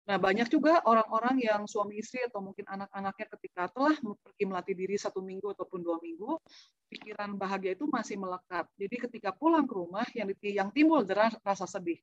[0.06, 4.94] Nah, banyak juga orang-orang yang suami istri atau mungkin anak-anaknya ketika telah pergi melatih diri
[4.94, 6.38] satu minggu ataupun dua minggu,
[6.86, 8.70] pikiran bahagia itu masih melekat.
[8.78, 11.98] Jadi ketika pulang ke rumah, yang, yang timbul adalah rasa sedih.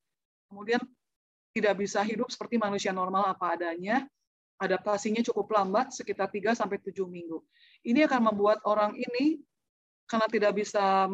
[0.52, 0.84] Kemudian
[1.56, 4.04] tidak bisa hidup seperti manusia normal apa adanya,
[4.64, 7.38] adaptasinya cukup lambat sekitar 3 sampai 7 minggu.
[7.84, 9.40] Ini akan membuat orang ini
[10.04, 11.08] karena tidak bisa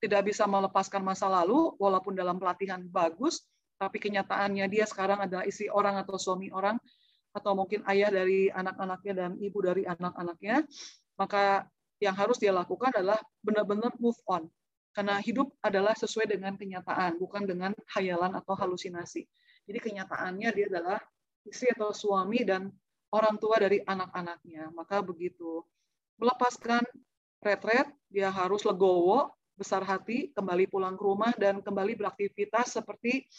[0.00, 3.40] tidak bisa melepaskan masa lalu walaupun dalam pelatihan bagus
[3.80, 6.76] tapi kenyataannya dia sekarang adalah istri orang atau suami orang
[7.34, 10.62] atau mungkin ayah dari anak-anaknya dan ibu dari anak-anaknya
[11.18, 11.66] maka
[11.98, 14.46] yang harus dia lakukan adalah benar-benar move on
[14.94, 19.26] karena hidup adalah sesuai dengan kenyataan bukan dengan hayalan atau halusinasi
[19.66, 21.00] jadi kenyataannya dia adalah
[21.48, 22.70] istri atau suami dan
[23.14, 24.74] orang tua dari anak-anaknya.
[24.74, 25.62] Maka begitu
[26.18, 26.82] melepaskan
[27.38, 33.30] retret, dia harus legowo, besar hati, kembali pulang ke rumah dan kembali beraktivitas seperti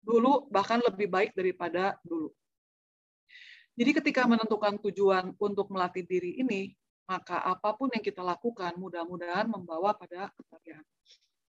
[0.00, 2.32] dulu, bahkan lebih baik daripada dulu.
[3.76, 6.72] Jadi ketika menentukan tujuan untuk melatih diri ini,
[7.08, 10.84] maka apa pun yang kita lakukan mudah-mudahan membawa pada kebahagiaan.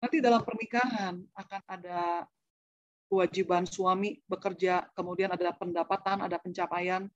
[0.02, 2.26] Nanti dalam pernikahan akan ada
[3.06, 7.06] kewajiban suami bekerja, kemudian ada pendapatan, ada pencapaian,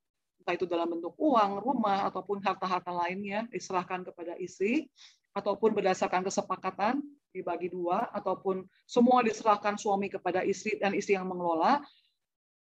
[0.46, 4.86] entah itu dalam bentuk uang, rumah, ataupun harta-harta lainnya diserahkan kepada istri,
[5.34, 7.02] ataupun berdasarkan kesepakatan
[7.34, 11.82] dibagi dua, ataupun semua diserahkan suami kepada istri dan istri yang mengelola,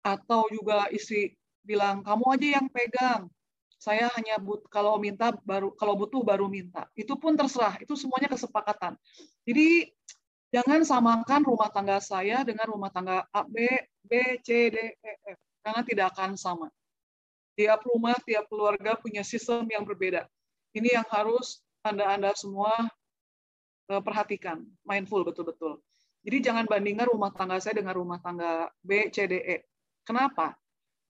[0.01, 3.29] atau juga istri bilang kamu aja yang pegang,
[3.77, 6.89] saya hanya but kalau minta baru kalau butuh baru minta.
[6.97, 8.97] Itu pun terserah, itu semuanya kesepakatan.
[9.45, 9.93] Jadi
[10.49, 13.69] jangan samakan rumah tangga saya dengan rumah tangga A, B,
[14.09, 15.39] B, C, D, E, F.
[15.61, 16.73] Karena tidak akan sama.
[17.59, 20.31] Tiap rumah, tiap keluarga punya sistem yang berbeda.
[20.71, 22.71] Ini yang harus Anda-Anda semua
[23.91, 25.83] eh, perhatikan, mindful betul-betul.
[26.23, 29.57] Jadi jangan bandingkan rumah tangga saya dengan rumah tangga B, C, D, E.
[30.07, 30.55] Kenapa?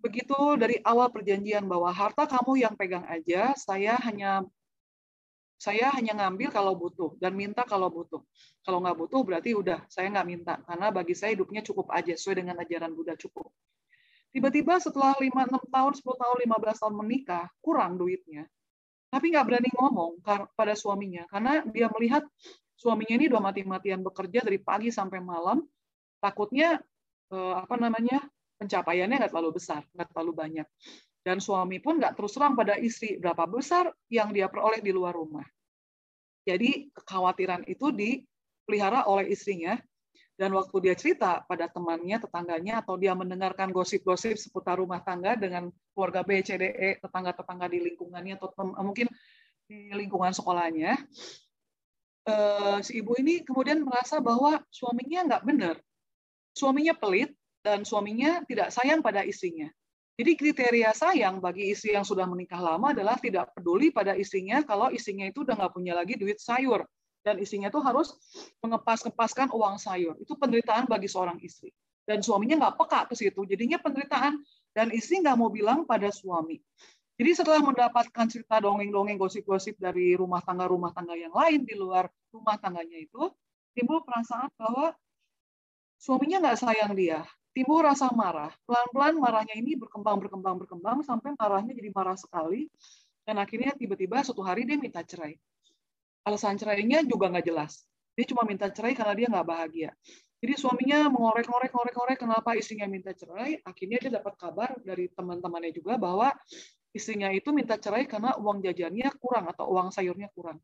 [0.01, 4.47] Begitu dari awal perjanjian bahwa harta kamu yang pegang aja, saya hanya
[5.59, 8.23] saya hanya ngambil kalau butuh dan minta kalau butuh.
[8.63, 12.47] Kalau nggak butuh berarti udah saya nggak minta karena bagi saya hidupnya cukup aja sesuai
[12.47, 13.51] dengan ajaran Buddha cukup.
[14.29, 18.45] Tiba-tiba setelah 5, 6 tahun, 10 tahun, 15 tahun menikah, kurang duitnya.
[19.09, 20.21] Tapi nggak berani ngomong
[20.53, 22.29] pada suaminya, karena dia melihat
[22.77, 25.65] suaminya ini udah mati-matian bekerja dari pagi sampai malam,
[26.21, 26.77] takutnya
[27.33, 28.21] eh, apa namanya
[28.61, 30.67] pencapaiannya nggak terlalu besar, nggak terlalu banyak.
[31.25, 35.17] Dan suami pun nggak terus terang pada istri berapa besar yang dia peroleh di luar
[35.17, 35.45] rumah.
[36.45, 39.77] Jadi kekhawatiran itu dipelihara oleh istrinya
[40.39, 45.67] dan waktu dia cerita pada temannya, tetangganya, atau dia mendengarkan gosip-gosip seputar rumah tangga dengan
[45.91, 48.55] keluarga B, C, D, E, tetangga-tetangga di lingkungannya, atau
[48.87, 49.11] mungkin
[49.67, 50.95] di lingkungan sekolahnya,
[52.31, 55.77] eh, si ibu ini kemudian merasa bahwa suaminya nggak benar.
[56.55, 57.35] Suaminya pelit,
[57.67, 59.67] dan suaminya tidak sayang pada istrinya.
[60.19, 64.91] Jadi kriteria sayang bagi istri yang sudah menikah lama adalah tidak peduli pada istrinya kalau
[64.91, 66.83] istrinya itu udah nggak punya lagi duit sayur
[67.23, 68.15] dan istrinya tuh harus
[68.63, 70.15] mengepas-kepaskan uang sayur.
[70.23, 71.75] Itu penderitaan bagi seorang istri.
[72.09, 74.41] Dan suaminya nggak peka ke situ, jadinya penderitaan.
[74.73, 76.57] Dan istri nggak mau bilang pada suami.
[77.19, 82.55] Jadi setelah mendapatkan cerita dongeng-dongeng, gosip-gosip dari rumah tangga-rumah tangga yang lain di luar rumah
[82.57, 83.29] tangganya itu,
[83.75, 84.95] timbul perasaan bahwa
[85.99, 87.27] suaminya nggak sayang dia.
[87.51, 88.55] Timbul rasa marah.
[88.71, 92.71] Pelan-pelan marahnya ini berkembang, berkembang, berkembang, sampai marahnya jadi marah sekali.
[93.27, 95.35] Dan akhirnya tiba-tiba suatu hari dia minta cerai
[96.29, 97.89] alasan cerainya juga nggak jelas.
[98.13, 99.91] Dia cuma minta cerai karena dia nggak bahagia.
[100.39, 103.59] Jadi suaminya mengorek-ngorek, ngorek-ngorek kenapa istrinya minta cerai.
[103.67, 106.31] Akhirnya dia dapat kabar dari teman-temannya juga bahwa
[106.95, 110.63] istrinya itu minta cerai karena uang jajannya kurang atau uang sayurnya kurang.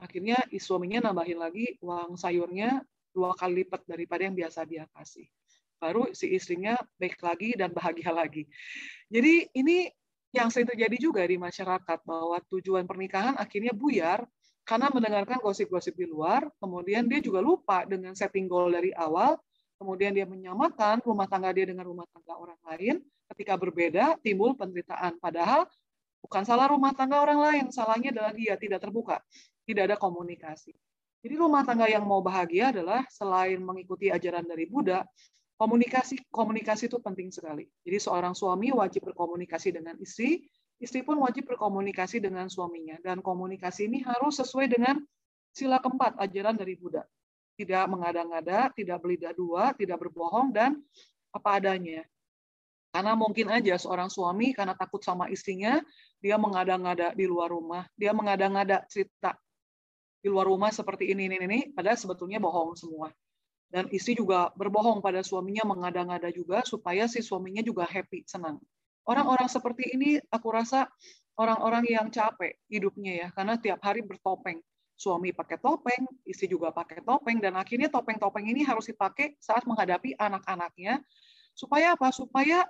[0.00, 2.82] Akhirnya suaminya nambahin lagi uang sayurnya
[3.14, 5.26] dua kali lipat daripada yang biasa dia kasih.
[5.78, 8.46] Baru si istrinya baik lagi dan bahagia lagi.
[9.06, 9.86] Jadi ini
[10.30, 14.22] yang sering terjadi juga di masyarakat bahwa tujuan pernikahan akhirnya buyar
[14.70, 19.34] karena mendengarkan gosip-gosip di luar, kemudian dia juga lupa dengan setting goal dari awal,
[19.82, 23.02] kemudian dia menyamakan rumah tangga dia dengan rumah tangga orang lain,
[23.34, 25.18] ketika berbeda timbul penderitaan.
[25.18, 25.66] Padahal
[26.22, 29.18] bukan salah rumah tangga orang lain, salahnya adalah dia tidak terbuka,
[29.66, 30.70] tidak ada komunikasi.
[31.18, 35.02] Jadi rumah tangga yang mau bahagia adalah selain mengikuti ajaran dari Buddha,
[35.58, 37.66] komunikasi komunikasi itu penting sekali.
[37.82, 40.46] Jadi seorang suami wajib berkomunikasi dengan istri,
[40.80, 42.96] istri pun wajib berkomunikasi dengan suaminya.
[43.04, 44.98] Dan komunikasi ini harus sesuai dengan
[45.52, 47.04] sila keempat ajaran dari Buddha.
[47.60, 50.80] Tidak mengada-ngada, tidak belidah dua, tidak berbohong, dan
[51.30, 52.02] apa adanya.
[52.90, 55.78] Karena mungkin aja seorang suami karena takut sama istrinya,
[56.18, 59.38] dia mengada-ngada di luar rumah, dia mengada-ngada cerita
[60.20, 63.08] di luar rumah seperti ini, ini, ini, padahal sebetulnya bohong semua.
[63.70, 68.58] Dan istri juga berbohong pada suaminya, mengada-ngada juga, supaya si suaminya juga happy, senang.
[69.10, 70.86] Orang-orang seperti ini aku rasa
[71.34, 74.62] orang-orang yang capek hidupnya ya, karena tiap hari bertopeng.
[74.94, 80.14] Suami pakai topeng, istri juga pakai topeng, dan akhirnya topeng-topeng ini harus dipakai saat menghadapi
[80.14, 81.02] anak-anaknya.
[81.58, 82.14] Supaya apa?
[82.14, 82.68] Supaya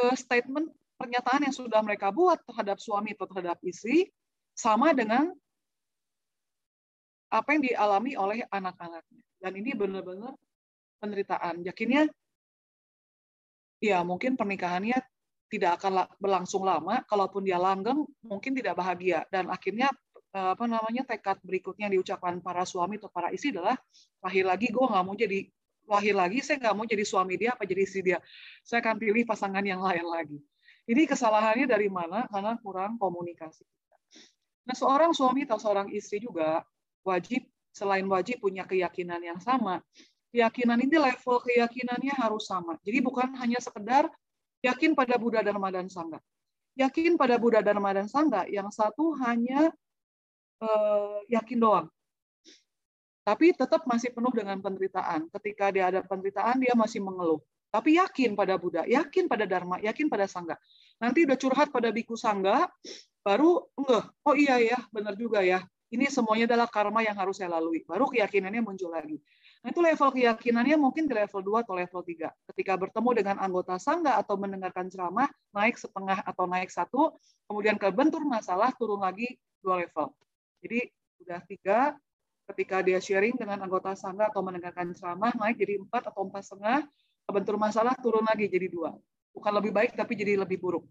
[0.00, 4.08] uh, statement pernyataan yang sudah mereka buat terhadap suami atau terhadap istri
[4.54, 5.34] sama dengan
[7.28, 9.22] apa yang dialami oleh anak-anaknya.
[9.42, 10.38] Dan ini benar-benar
[11.02, 11.66] penderitaan.
[11.66, 12.06] Yakinnya,
[13.82, 15.02] ya mungkin pernikahannya
[15.56, 17.02] tidak akan berlangsung lama.
[17.06, 19.24] Kalaupun dia langgeng, mungkin tidak bahagia.
[19.30, 19.88] Dan akhirnya
[20.34, 23.78] eh, apa namanya tekad berikutnya yang diucapkan para suami atau para istri adalah
[24.24, 25.46] lahir lagi gue nggak mau jadi
[25.88, 28.18] lahir lagi saya nggak mau jadi suami dia apa jadi istri dia
[28.64, 30.38] saya akan pilih pasangan yang lain lagi
[30.88, 33.64] ini kesalahannya dari mana karena kurang komunikasi
[34.64, 36.64] nah seorang suami atau seorang istri juga
[37.04, 39.84] wajib selain wajib punya keyakinan yang sama
[40.32, 44.08] keyakinan ini level keyakinannya harus sama jadi bukan hanya sekedar
[44.64, 46.16] Yakin pada Buddha Dharma dan Sangha.
[46.74, 49.68] Yakin pada Buddha Dharma dan Sangha, yang satu hanya
[50.64, 51.86] uh, yakin doang.
[53.24, 55.32] tapi tetap masih penuh dengan penderitaan.
[55.32, 57.40] Ketika dia ada penderitaan, dia masih mengeluh.
[57.72, 60.60] Tapi yakin pada Buddha, yakin pada Dharma, yakin pada Sangga.
[61.00, 62.68] Nanti udah curhat pada Biku Sangga,
[63.24, 65.64] baru enggak, oh iya ya, benar juga ya.
[65.90, 67.82] Ini semuanya adalah karma yang harus saya lalui.
[67.82, 69.18] Baru keyakinannya muncul lagi.
[69.64, 72.28] Nah, itu level keyakinannya mungkin di level 2 atau level 3.
[72.52, 75.24] Ketika bertemu dengan anggota sangga atau mendengarkan ceramah,
[75.56, 77.16] naik setengah atau naik satu,
[77.48, 80.12] kemudian ke bentur masalah, turun lagi dua level.
[80.60, 80.92] Jadi
[81.24, 81.78] udah tiga,
[82.52, 86.84] ketika dia sharing dengan anggota sangga atau mendengarkan ceramah, naik jadi empat atau empat setengah,
[87.24, 88.92] kebentur masalah turun lagi jadi dua.
[89.32, 90.84] Bukan lebih baik, tapi jadi lebih buruk.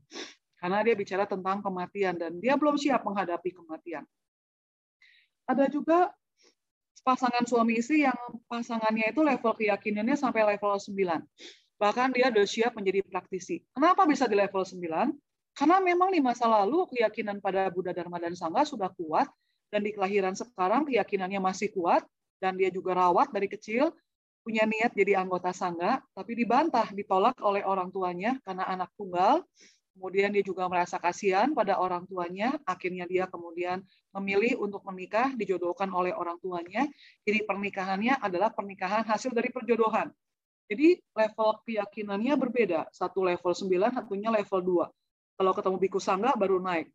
[0.57, 4.01] Karena dia bicara tentang kematian, dan dia belum siap menghadapi kematian.
[5.45, 6.09] Ada juga
[7.03, 8.15] pasangan suami istri yang
[8.47, 10.95] pasangannya itu level keyakinannya sampai level 9.
[11.77, 13.59] Bahkan dia sudah siap menjadi praktisi.
[13.75, 15.11] Kenapa bisa di level 9?
[15.53, 19.29] Karena memang di masa lalu keyakinan pada Buddha Dharma dan Sangha sudah kuat
[19.69, 22.01] dan di kelahiran sekarang keyakinannya masih kuat
[22.41, 23.93] dan dia juga rawat dari kecil
[24.43, 29.39] punya niat jadi anggota sangga tapi dibantah ditolak oleh orang tuanya karena anak tunggal
[29.93, 33.85] kemudian dia juga merasa kasihan pada orang tuanya, akhirnya dia kemudian
[34.17, 36.89] memilih untuk menikah, dijodohkan oleh orang tuanya.
[37.23, 40.09] Jadi pernikahannya adalah pernikahan hasil dari perjodohan.
[40.67, 45.37] Jadi level keyakinannya berbeda, satu level 9, satunya level 2.
[45.37, 46.89] Kalau ketemu biku sangga baru naik.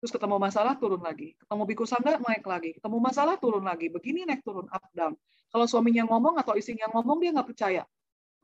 [0.00, 1.32] Terus ketemu masalah turun lagi.
[1.40, 2.76] Ketemu biku sangga naik lagi.
[2.76, 3.88] Ketemu masalah turun lagi.
[3.88, 5.16] Begini naik turun up down.
[5.48, 7.82] Kalau suaminya ngomong atau istrinya ngomong dia nggak percaya.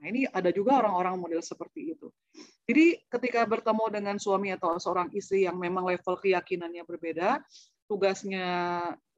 [0.00, 2.08] Nah, ini ada juga orang-orang model seperti itu.
[2.62, 7.42] Jadi ketika bertemu dengan suami atau seorang istri yang memang level keyakinannya berbeda,
[7.90, 8.46] tugasnya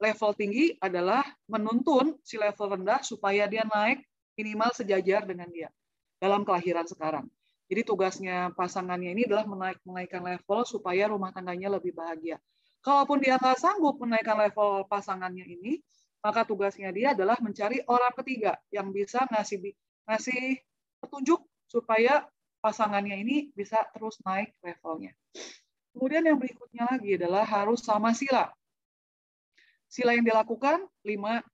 [0.00, 4.00] level tinggi adalah menuntun si level rendah supaya dia naik
[4.34, 5.68] minimal sejajar dengan dia
[6.16, 7.28] dalam kelahiran sekarang.
[7.68, 12.40] Jadi tugasnya pasangannya ini adalah menaik menaikkan level supaya rumah tangganya lebih bahagia.
[12.84, 15.80] Kalaupun dia nggak sanggup menaikkan level pasangannya ini,
[16.20, 19.72] maka tugasnya dia adalah mencari orang ketiga yang bisa ngasih
[20.04, 20.60] ngasih
[21.00, 22.24] petunjuk supaya
[22.64, 25.12] pasangannya ini bisa terus naik levelnya.
[25.92, 28.48] Kemudian yang berikutnya lagi adalah harus sama sila.
[29.84, 31.44] Sila yang dilakukan lima,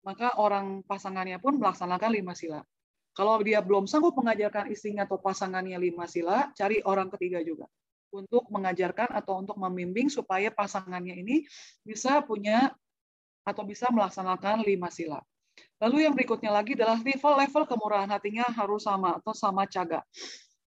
[0.00, 2.64] maka orang pasangannya pun melaksanakan lima sila.
[3.12, 7.68] Kalau dia belum sanggup mengajarkan istrinya atau pasangannya lima sila, cari orang ketiga juga
[8.14, 11.36] untuk mengajarkan atau untuk membimbing supaya pasangannya ini
[11.82, 12.70] bisa punya
[13.42, 15.20] atau bisa melaksanakan lima sila.
[15.82, 20.02] Lalu yang berikutnya lagi adalah level-level kemurahan hatinya harus sama atau sama caga.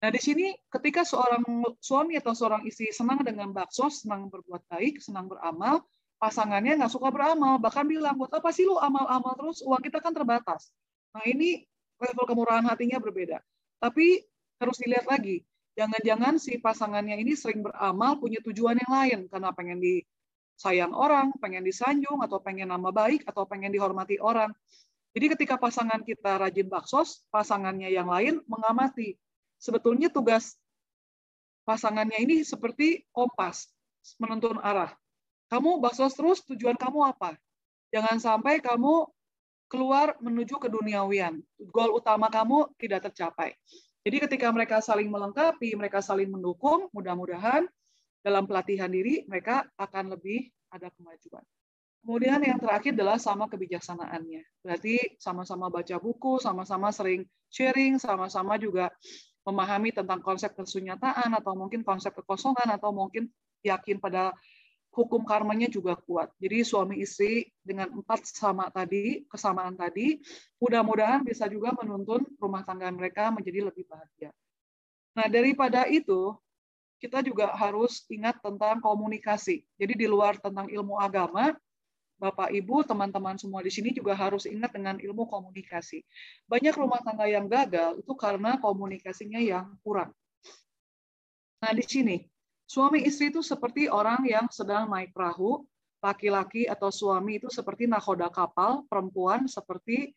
[0.04, 1.44] Nah, di sini ketika seorang
[1.80, 5.82] suami atau seorang istri senang dengan bakso, senang berbuat baik, senang beramal,
[6.20, 10.12] pasangannya nggak suka beramal, bahkan bilang, buat apa sih lu amal-amal terus, uang kita kan
[10.12, 10.70] terbatas.
[11.16, 11.64] Nah, ini
[12.00, 13.40] level kemurahan hatinya berbeda.
[13.80, 14.20] Tapi
[14.60, 15.44] harus dilihat lagi,
[15.80, 21.64] jangan-jangan si pasangannya ini sering beramal punya tujuan yang lain, karena pengen disayang orang, pengen
[21.64, 24.52] disanjung, atau pengen nama baik, atau pengen dihormati orang.
[25.16, 29.16] Jadi ketika pasangan kita rajin baksos, pasangannya yang lain mengamati.
[29.60, 30.60] Sebetulnya tugas
[31.66, 33.72] pasangannya ini seperti kompas,
[34.22, 34.94] menuntun arah.
[35.50, 37.38] Kamu baksos terus, tujuan kamu apa?
[37.94, 39.08] Jangan sampai kamu
[39.70, 41.42] keluar menuju ke duniawian.
[41.74, 43.58] Goal utama kamu tidak tercapai.
[44.06, 47.66] Jadi ketika mereka saling melengkapi, mereka saling mendukung, mudah-mudahan
[48.22, 51.42] dalam pelatihan diri mereka akan lebih ada kemajuan.
[52.06, 54.62] Kemudian yang terakhir adalah sama kebijaksanaannya.
[54.62, 58.94] Berarti sama-sama baca buku, sama-sama sering sharing, sama-sama juga
[59.46, 63.30] memahami tentang konsep kesunyataan atau mungkin konsep kekosongan atau mungkin
[63.62, 64.34] yakin pada
[64.96, 66.32] hukum karmanya juga kuat.
[66.40, 70.18] Jadi suami istri dengan empat sama tadi, kesamaan tadi,
[70.58, 74.32] mudah-mudahan bisa juga menuntun rumah tangga mereka menjadi lebih bahagia.
[75.16, 76.32] Nah, daripada itu,
[77.04, 79.68] kita juga harus ingat tentang komunikasi.
[79.76, 81.52] Jadi di luar tentang ilmu agama,
[82.26, 86.02] Bapak, Ibu, teman-teman semua di sini juga harus ingat dengan ilmu komunikasi.
[86.50, 90.10] Banyak rumah tangga yang gagal itu karena komunikasinya yang kurang.
[91.62, 92.26] Nah, di sini,
[92.66, 95.70] suami istri itu seperti orang yang sedang naik perahu,
[96.02, 100.10] laki-laki atau suami itu seperti nakoda kapal, perempuan seperti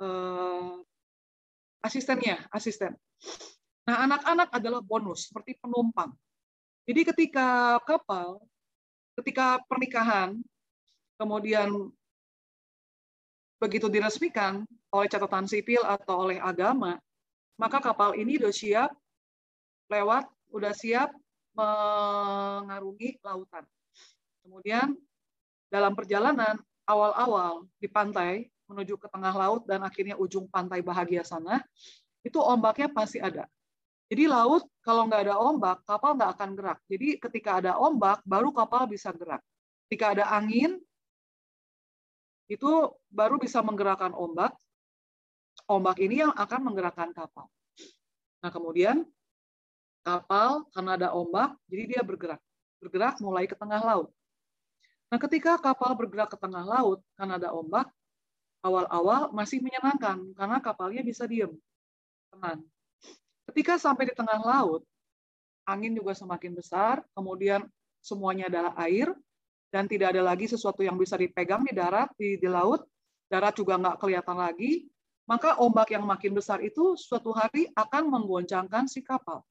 [0.00, 0.74] eh,
[1.84, 2.96] asistennya, asisten.
[3.84, 6.08] Nah, anak-anak adalah bonus, seperti penumpang.
[6.88, 8.40] Jadi ketika kapal,
[9.20, 10.40] ketika pernikahan,
[11.18, 11.90] kemudian
[13.58, 14.62] begitu diresmikan
[14.94, 16.96] oleh catatan sipil atau oleh agama,
[17.58, 18.90] maka kapal ini sudah siap
[19.90, 21.10] lewat, sudah siap
[21.58, 23.66] mengarungi lautan.
[24.46, 24.94] Kemudian
[25.68, 26.56] dalam perjalanan
[26.86, 31.60] awal-awal di pantai menuju ke tengah laut dan akhirnya ujung pantai bahagia sana,
[32.22, 33.44] itu ombaknya pasti ada.
[34.08, 36.78] Jadi laut kalau nggak ada ombak, kapal nggak akan gerak.
[36.88, 39.44] Jadi ketika ada ombak, baru kapal bisa gerak.
[39.88, 40.80] Ketika ada angin,
[42.48, 44.56] itu baru bisa menggerakkan ombak.
[45.68, 47.46] Ombak ini yang akan menggerakkan kapal.
[48.40, 49.04] Nah, kemudian
[50.00, 52.40] kapal karena ada ombak, jadi dia bergerak.
[52.80, 54.08] Bergerak mulai ke tengah laut.
[55.12, 57.92] Nah, ketika kapal bergerak ke tengah laut karena ada ombak,
[58.64, 61.52] awal-awal masih menyenangkan karena kapalnya bisa diem,
[62.32, 62.64] tenang.
[63.48, 64.84] Ketika sampai di tengah laut,
[65.64, 67.64] angin juga semakin besar, kemudian
[68.00, 69.12] semuanya adalah air,
[69.68, 72.84] dan tidak ada lagi sesuatu yang bisa dipegang di darat, di, di laut,
[73.28, 74.88] darat juga nggak kelihatan lagi,
[75.28, 79.44] maka ombak yang makin besar itu suatu hari akan menggoncangkan si kapal.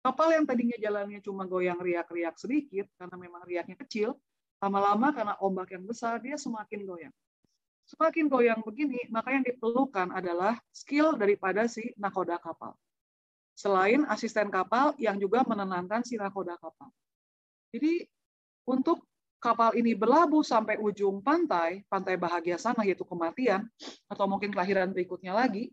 [0.00, 4.16] Kapal yang tadinya jalannya cuma goyang riak-riak sedikit, karena memang riaknya kecil,
[4.64, 7.14] lama-lama karena ombak yang besar, dia semakin goyang.
[7.84, 12.72] Semakin goyang begini, maka yang diperlukan adalah skill daripada si nakoda kapal.
[13.52, 16.88] Selain asisten kapal yang juga menenangkan si nakoda kapal.
[17.76, 18.08] Jadi
[18.64, 19.09] untuk
[19.40, 23.64] kapal ini berlabuh sampai ujung pantai, pantai bahagia sana yaitu kematian,
[24.06, 25.72] atau mungkin kelahiran berikutnya lagi,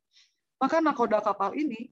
[0.57, 1.91] maka nakoda kapal ini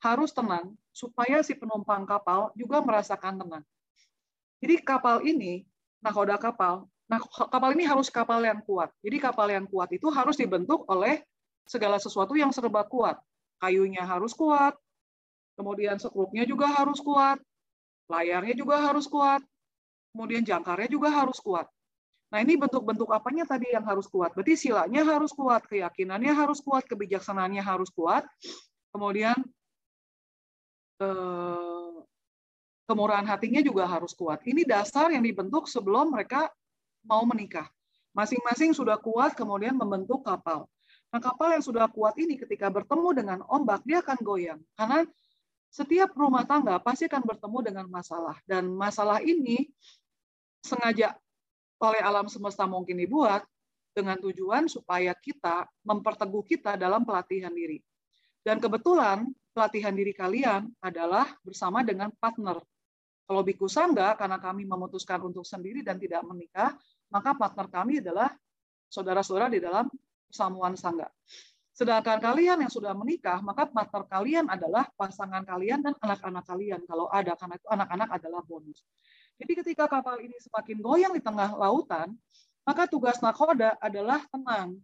[0.00, 3.64] harus tenang supaya si penumpang kapal juga merasakan tenang.
[4.64, 5.68] Jadi kapal ini,
[6.00, 7.20] nakoda kapal, nah
[7.52, 8.88] kapal ini harus kapal yang kuat.
[9.04, 11.20] Jadi kapal yang kuat itu harus dibentuk oleh
[11.68, 13.20] segala sesuatu yang serba kuat.
[13.60, 14.72] Kayunya harus kuat,
[15.56, 17.40] kemudian sekrupnya juga harus kuat,
[18.08, 19.44] layarnya juga harus kuat,
[20.14, 21.66] kemudian jangkarnya juga harus kuat.
[22.30, 24.30] Nah ini bentuk-bentuk apanya tadi yang harus kuat?
[24.30, 28.22] Berarti silanya harus kuat, keyakinannya harus kuat, kebijaksanaannya harus kuat,
[28.94, 29.34] kemudian
[31.02, 31.94] eh,
[32.86, 34.38] kemurahan hatinya juga harus kuat.
[34.46, 36.46] Ini dasar yang dibentuk sebelum mereka
[37.02, 37.66] mau menikah.
[38.14, 40.70] Masing-masing sudah kuat, kemudian membentuk kapal.
[41.10, 44.60] Nah, kapal yang sudah kuat ini ketika bertemu dengan ombak, dia akan goyang.
[44.78, 45.02] Karena
[45.70, 48.38] setiap rumah tangga pasti akan bertemu dengan masalah.
[48.46, 49.70] Dan masalah ini
[50.64, 51.12] sengaja
[51.84, 53.44] oleh alam semesta mungkin dibuat
[53.92, 57.78] dengan tujuan supaya kita memperteguh kita dalam pelatihan diri.
[58.40, 62.58] Dan kebetulan pelatihan diri kalian adalah bersama dengan partner.
[63.24, 66.76] Kalau biku sangga, karena kami memutuskan untuk sendiri dan tidak menikah,
[67.08, 68.28] maka partner kami adalah
[68.92, 69.88] saudara-saudara di dalam
[70.28, 71.08] persamuan sangga.
[71.72, 76.80] Sedangkan kalian yang sudah menikah, maka partner kalian adalah pasangan kalian dan anak-anak kalian.
[76.84, 78.84] Kalau ada, karena itu anak-anak adalah bonus.
[79.34, 82.14] Jadi ketika kapal ini semakin goyang di tengah lautan,
[82.62, 84.78] maka tugas nakoda adalah tenang.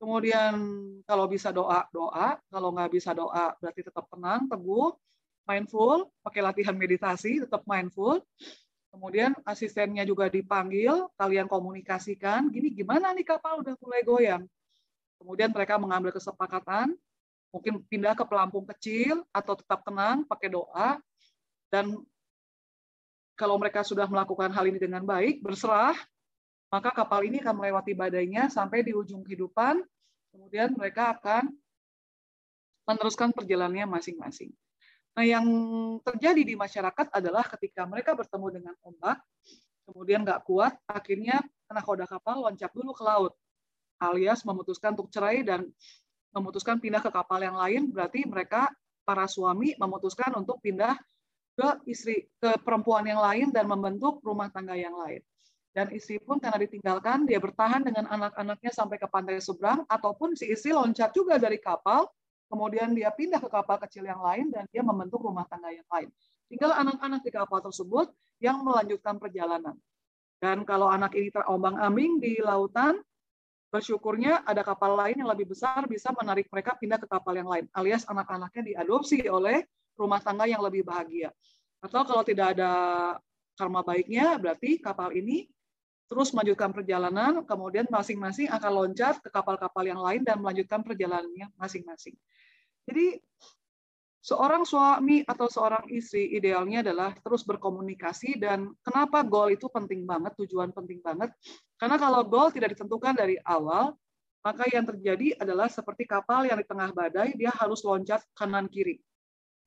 [0.00, 0.56] Kemudian
[1.04, 2.40] kalau bisa doa, doa.
[2.48, 4.96] Kalau nggak bisa doa, berarti tetap tenang, teguh,
[5.44, 8.20] mindful, pakai latihan meditasi, tetap mindful.
[8.90, 14.42] Kemudian asistennya juga dipanggil, kalian komunikasikan, gini gimana nih kapal udah mulai goyang.
[15.20, 16.96] Kemudian mereka mengambil kesepakatan,
[17.54, 20.98] mungkin pindah ke pelampung kecil atau tetap tenang, pakai doa,
[21.70, 22.02] dan
[23.40, 25.96] kalau mereka sudah melakukan hal ini dengan baik, berserah,
[26.68, 29.80] maka kapal ini akan melewati badainya sampai di ujung kehidupan,
[30.28, 31.48] kemudian mereka akan
[32.84, 34.52] meneruskan perjalanannya masing-masing.
[35.16, 35.48] Nah, yang
[36.04, 39.18] terjadi di masyarakat adalah ketika mereka bertemu dengan ombak,
[39.88, 41.40] kemudian nggak kuat, akhirnya
[41.72, 43.32] nakoda kapal loncat dulu ke laut,
[44.04, 45.64] alias memutuskan untuk cerai dan
[46.30, 48.68] memutuskan pindah ke kapal yang lain, berarti mereka
[49.02, 50.94] para suami memutuskan untuk pindah
[51.54, 55.22] ke istri ke perempuan yang lain dan membentuk rumah tangga yang lain.
[55.70, 60.50] Dan istri pun karena ditinggalkan, dia bertahan dengan anak-anaknya sampai ke pantai seberang, ataupun si
[60.50, 62.10] istri loncat juga dari kapal,
[62.50, 66.10] kemudian dia pindah ke kapal kecil yang lain, dan dia membentuk rumah tangga yang lain.
[66.50, 68.10] Tinggal anak-anak di kapal tersebut
[68.42, 69.78] yang melanjutkan perjalanan.
[70.42, 72.98] Dan kalau anak ini terombang-ambing di lautan,
[73.70, 77.70] bersyukurnya ada kapal lain yang lebih besar bisa menarik mereka pindah ke kapal yang lain,
[77.78, 79.62] alias anak-anaknya diadopsi oleh
[80.00, 81.28] rumah tangga yang lebih bahagia.
[81.84, 82.72] Atau kalau tidak ada
[83.60, 85.44] karma baiknya, berarti kapal ini
[86.10, 92.18] terus melanjutkan perjalanan, kemudian masing-masing akan loncat ke kapal-kapal yang lain dan melanjutkan perjalanannya masing-masing.
[92.82, 93.22] Jadi
[94.18, 100.34] seorang suami atau seorang istri idealnya adalah terus berkomunikasi dan kenapa goal itu penting banget,
[100.34, 101.30] tujuan penting banget.
[101.78, 103.94] Karena kalau goal tidak ditentukan dari awal,
[104.42, 108.98] maka yang terjadi adalah seperti kapal yang di tengah badai, dia harus loncat kanan kiri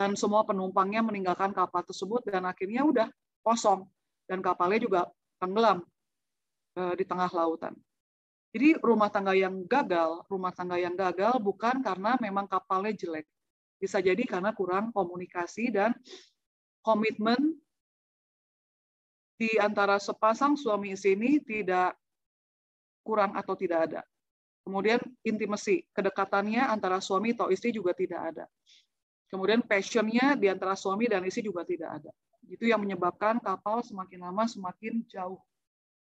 [0.04, 3.08] dan semua penumpangnya meninggalkan kapal tersebut dan akhirnya udah
[3.40, 3.88] kosong
[4.28, 5.02] dan kapalnya juga
[5.40, 5.80] tenggelam
[6.76, 7.72] eh, di tengah lautan.
[8.52, 13.24] Jadi rumah tangga yang gagal, rumah tangga yang gagal bukan karena memang kapalnya jelek.
[13.80, 15.96] Bisa jadi karena kurang komunikasi dan
[16.84, 17.56] komitmen
[19.40, 21.96] di antara sepasang suami istri ini tidak
[23.08, 24.02] kurang atau tidak ada.
[24.68, 28.46] Kemudian intimasi, kedekatannya antara suami atau istri juga tidak ada.
[29.34, 32.14] Kemudian passionnya di antara suami dan istri juga tidak ada.
[32.46, 35.42] Itu yang menyebabkan kapal semakin lama semakin jauh.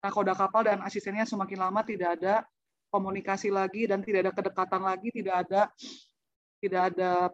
[0.02, 2.42] Nakoda kapal dan asistennya semakin lama tidak ada
[2.90, 5.70] komunikasi lagi dan tidak ada kedekatan lagi, tidak ada
[6.58, 7.30] tidak ada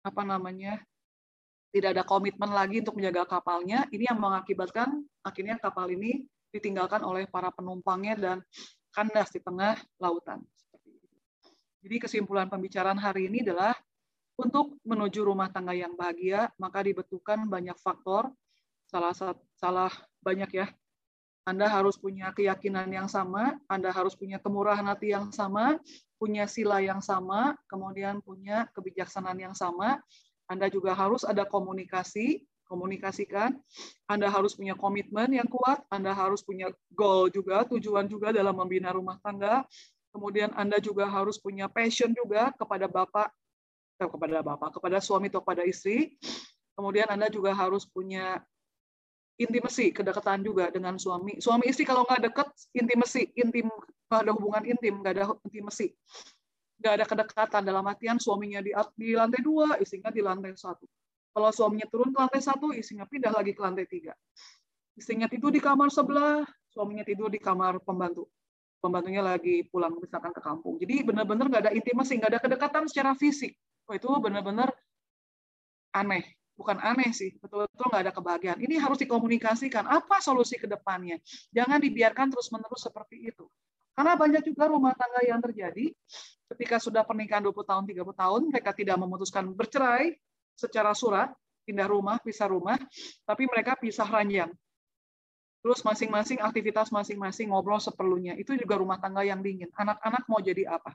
[0.00, 0.80] apa namanya
[1.76, 3.84] tidak ada komitmen lagi untuk menjaga kapalnya.
[3.92, 6.24] Ini yang mengakibatkan akhirnya kapal ini
[6.56, 8.36] ditinggalkan oleh para penumpangnya dan
[8.96, 10.40] kandas di tengah lautan.
[11.84, 13.76] Jadi kesimpulan pembicaraan hari ini adalah
[14.34, 18.30] untuk menuju rumah tangga yang bahagia, maka dibutuhkan banyak faktor.
[18.90, 19.14] Salah
[19.58, 20.66] salah banyak ya.
[21.44, 25.76] Anda harus punya keyakinan yang sama, Anda harus punya kemurahan hati yang sama,
[26.16, 30.00] punya sila yang sama, kemudian punya kebijaksanaan yang sama.
[30.48, 33.60] Anda juga harus ada komunikasi, komunikasikan.
[34.08, 38.88] Anda harus punya komitmen yang kuat, Anda harus punya goal juga, tujuan juga dalam membina
[38.96, 39.68] rumah tangga.
[40.16, 43.28] Kemudian Anda juga harus punya passion juga kepada Bapak,
[43.98, 46.18] kepada Bapak, kepada suami atau kepada istri.
[46.74, 48.42] Kemudian Anda juga harus punya
[49.38, 51.38] intimasi, kedekatan juga dengan suami.
[51.38, 53.70] Suami istri kalau nggak deket, intimasi, intim,
[54.10, 55.94] nggak ada hubungan intim, nggak ada intimasi.
[56.82, 60.86] Nggak ada kedekatan dalam artian suaminya di, di lantai dua, istrinya di lantai satu.
[61.34, 64.14] Kalau suaminya turun ke lantai satu, istrinya pindah lagi ke lantai tiga.
[64.94, 68.30] Istrinya tidur di kamar sebelah, suaminya tidur di kamar pembantu.
[68.78, 70.78] Pembantunya lagi pulang misalkan ke kampung.
[70.78, 73.58] Jadi benar-benar nggak ada intimasi, nggak ada kedekatan secara fisik.
[73.84, 74.72] Oh, itu benar-benar
[75.92, 76.24] aneh
[76.54, 78.58] bukan aneh sih, betul-betul nggak ada kebahagiaan.
[78.62, 79.84] Ini harus dikomunikasikan.
[79.90, 81.18] Apa solusi ke depannya?
[81.50, 83.46] Jangan dibiarkan terus-menerus seperti itu.
[83.94, 85.94] Karena banyak juga rumah tangga yang terjadi
[86.54, 90.18] ketika sudah pernikahan 20 tahun, 30 tahun, mereka tidak memutuskan bercerai
[90.54, 91.30] secara surat,
[91.62, 92.78] pindah rumah, pisah rumah,
[93.22, 94.50] tapi mereka pisah ranjang.
[95.64, 98.36] Terus masing-masing aktivitas masing-masing ngobrol seperlunya.
[98.36, 99.72] Itu juga rumah tangga yang dingin.
[99.72, 100.92] Anak-anak mau jadi apa?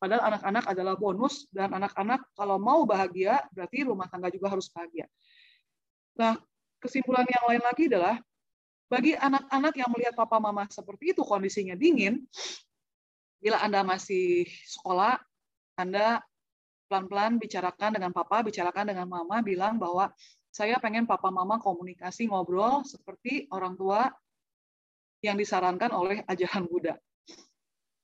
[0.00, 5.04] Padahal anak-anak adalah bonus dan anak-anak kalau mau bahagia berarti rumah tangga juga harus bahagia.
[6.16, 6.40] Nah,
[6.80, 8.16] kesimpulan yang lain lagi adalah
[8.88, 12.24] bagi anak-anak yang melihat papa mama seperti itu kondisinya dingin,
[13.36, 15.20] bila Anda masih sekolah,
[15.76, 16.24] Anda
[16.88, 20.08] pelan-pelan bicarakan dengan papa, bicarakan dengan mama, bilang bahwa
[20.48, 24.08] saya pengen papa mama komunikasi ngobrol seperti orang tua
[25.22, 26.96] yang disarankan oleh ajaran Buddha.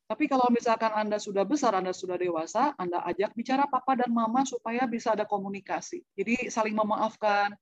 [0.04, 4.44] Tapi kalau misalkan Anda sudah besar, Anda sudah dewasa, Anda ajak bicara papa dan mama
[4.44, 6.04] supaya bisa ada komunikasi.
[6.12, 7.56] Jadi saling memaafkan,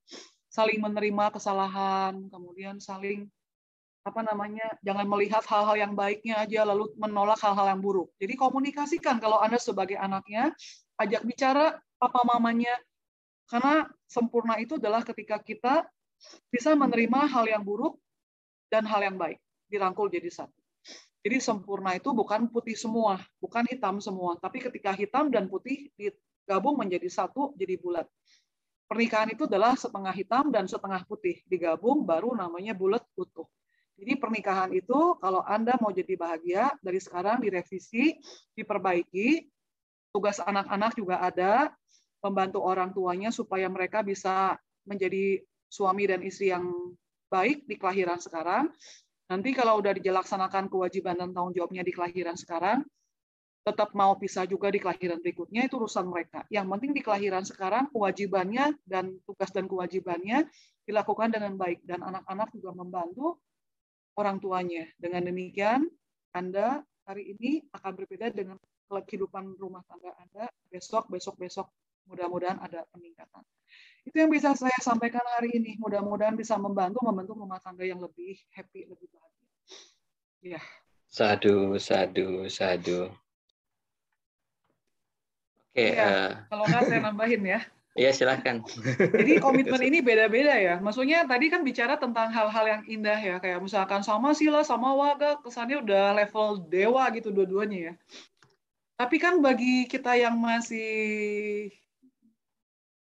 [0.50, 3.30] saling menerima kesalahan, kemudian saling
[4.02, 8.10] apa namanya, jangan melihat hal-hal yang baiknya aja lalu menolak hal-hal yang buruk.
[8.18, 10.50] Jadi komunikasikan kalau Anda sebagai anaknya,
[10.98, 12.74] ajak bicara papa mamanya.
[13.48, 15.86] Karena sempurna itu adalah ketika kita
[16.48, 17.98] bisa menerima hal yang buruk
[18.70, 19.38] dan hal yang baik,
[19.68, 20.56] dirangkul jadi satu.
[21.22, 26.74] Jadi sempurna itu bukan putih semua, bukan hitam semua, tapi ketika hitam dan putih digabung
[26.74, 28.10] menjadi satu, jadi bulat.
[28.90, 33.46] Pernikahan itu adalah setengah hitam dan setengah putih, digabung baru namanya bulat utuh.
[33.96, 38.18] Jadi pernikahan itu kalau Anda mau jadi bahagia, dari sekarang direvisi,
[38.58, 39.46] diperbaiki,
[40.10, 41.70] tugas anak-anak juga ada,
[42.22, 44.54] membantu orang tuanya supaya mereka bisa
[44.86, 46.70] menjadi suami dan istri yang
[47.28, 48.70] baik di kelahiran sekarang,
[49.32, 52.84] Nanti kalau udah dilaksanakan kewajiban dan tanggung jawabnya di kelahiran sekarang,
[53.64, 56.44] tetap mau pisah juga di kelahiran berikutnya itu urusan mereka.
[56.52, 60.44] Yang penting di kelahiran sekarang kewajibannya dan tugas dan kewajibannya
[60.84, 63.40] dilakukan dengan baik dan anak-anak juga membantu
[64.20, 64.84] orang tuanya.
[65.00, 65.88] Dengan demikian
[66.36, 68.60] Anda hari ini akan berbeda dengan
[68.92, 71.72] kehidupan rumah tangga Anda besok besok besok
[72.06, 73.42] mudah-mudahan ada peningkatan.
[74.02, 75.78] Itu yang bisa saya sampaikan hari ini.
[75.78, 79.48] Mudah-mudahan bisa membantu membentuk rumah tangga yang lebih happy, lebih bahagia.
[80.42, 80.62] Ya.
[81.06, 83.12] Sadu, sadu, sadu.
[85.72, 85.86] Oke.
[85.96, 86.30] ya, uh...
[86.50, 87.60] Kalau nggak saya nambahin ya.
[87.92, 88.64] Iya silahkan.
[88.96, 90.80] Jadi komitmen ini beda-beda ya.
[90.80, 95.36] Maksudnya tadi kan bicara tentang hal-hal yang indah ya, kayak misalkan sama sila, sama waga,
[95.44, 97.94] kesannya udah level dewa gitu dua-duanya ya.
[98.96, 100.88] Tapi kan bagi kita yang masih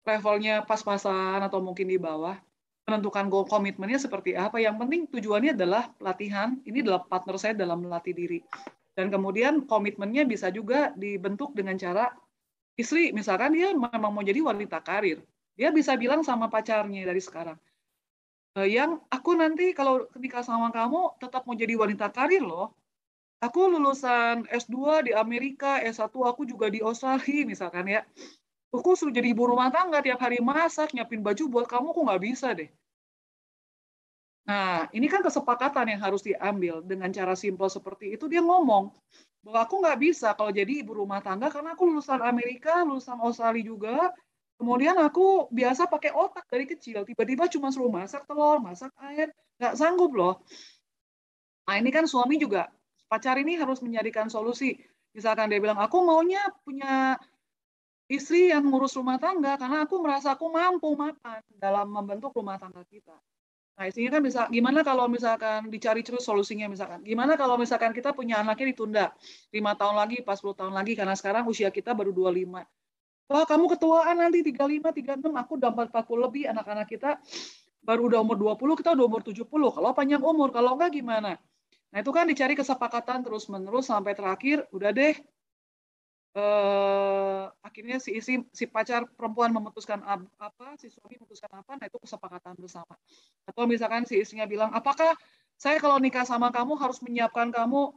[0.05, 2.37] levelnya pas-pasan atau mungkin di bawah,
[2.89, 4.57] menentukan goal komitmennya seperti apa.
[4.57, 6.57] Yang penting tujuannya adalah pelatihan.
[6.65, 8.39] Ini adalah partner saya dalam melatih diri.
[8.91, 12.11] Dan kemudian komitmennya bisa juga dibentuk dengan cara
[12.75, 15.23] istri, misalkan dia memang mau jadi wanita karir.
[15.55, 17.55] Dia bisa bilang sama pacarnya dari sekarang,
[18.57, 22.75] e, yang aku nanti kalau ketika sama kamu tetap mau jadi wanita karir loh.
[23.41, 28.05] Aku lulusan S2 di Amerika, S1 aku juga di Australia misalkan ya
[28.71, 32.23] aku suruh jadi ibu rumah tangga tiap hari masak, nyiapin baju buat kamu, kok nggak
[32.23, 32.71] bisa deh.
[34.47, 38.25] Nah, ini kan kesepakatan yang harus diambil dengan cara simpel seperti itu.
[38.25, 38.89] Dia ngomong
[39.45, 43.61] bahwa aku nggak bisa kalau jadi ibu rumah tangga karena aku lulusan Amerika, lulusan Australia
[43.61, 43.95] juga.
[44.57, 47.01] Kemudian aku biasa pakai otak dari kecil.
[47.01, 50.41] Tiba-tiba cuma suruh masak telur, masak air, nggak sanggup loh.
[51.65, 52.69] Nah ini kan suami juga
[53.09, 54.77] pacar ini harus menjadikan solusi.
[55.11, 57.19] Misalkan dia bilang, aku maunya punya
[58.11, 62.83] istri yang ngurus rumah tangga karena aku merasa aku mampu makan dalam membentuk rumah tangga
[62.83, 63.15] kita.
[63.79, 67.01] Nah, isinya kan bisa gimana kalau misalkan dicari terus solusinya misalkan.
[67.07, 69.05] Gimana kalau misalkan kita punya anaknya ditunda
[69.55, 72.61] lima tahun lagi, pas 10 tahun lagi karena sekarang usia kita baru 25.
[73.31, 77.15] Wah, kamu ketuaan nanti 35, 36, aku udah 40 lebih anak-anak kita
[77.81, 79.47] baru udah umur 20, kita udah umur 70.
[79.49, 81.39] Kalau panjang umur, kalau enggak gimana?
[81.91, 85.15] Nah, itu kan dicari kesepakatan terus-menerus sampai terakhir udah deh
[86.35, 91.97] eh, akhirnya si isi si pacar perempuan memutuskan apa, si suami memutuskan apa, nah itu
[91.99, 92.95] kesepakatan bersama.
[93.47, 95.15] Atau misalkan si istrinya bilang, apakah
[95.59, 97.93] saya kalau nikah sama kamu harus menyiapkan kamu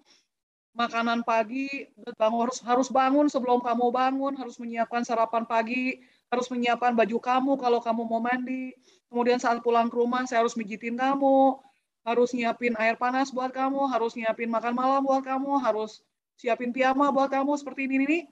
[0.74, 1.87] makanan pagi,
[2.18, 6.03] bangun, harus harus bangun sebelum kamu bangun, harus menyiapkan sarapan pagi,
[6.35, 8.74] harus menyiapkan baju kamu kalau kamu mau mandi.
[9.07, 11.62] Kemudian saat pulang ke rumah saya harus mijitin kamu,
[12.03, 16.03] harus nyiapin air panas buat kamu, harus nyiapin makan malam buat kamu, harus
[16.39, 18.22] siapin piyama buat kamu seperti ini nih.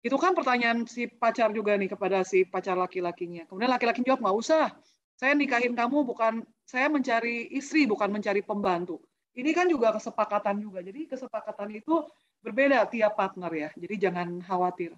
[0.00, 3.44] Itu kan pertanyaan si pacar juga nih kepada si pacar laki-lakinya.
[3.44, 4.66] Kemudian laki-laki jawab, nggak usah.
[5.20, 9.04] Saya nikahin kamu bukan, saya mencari istri, bukan mencari pembantu.
[9.36, 10.80] Ini kan juga kesepakatan juga.
[10.80, 12.08] Jadi kesepakatan itu
[12.40, 13.68] berbeda tiap partner ya.
[13.76, 14.96] Jadi jangan khawatir.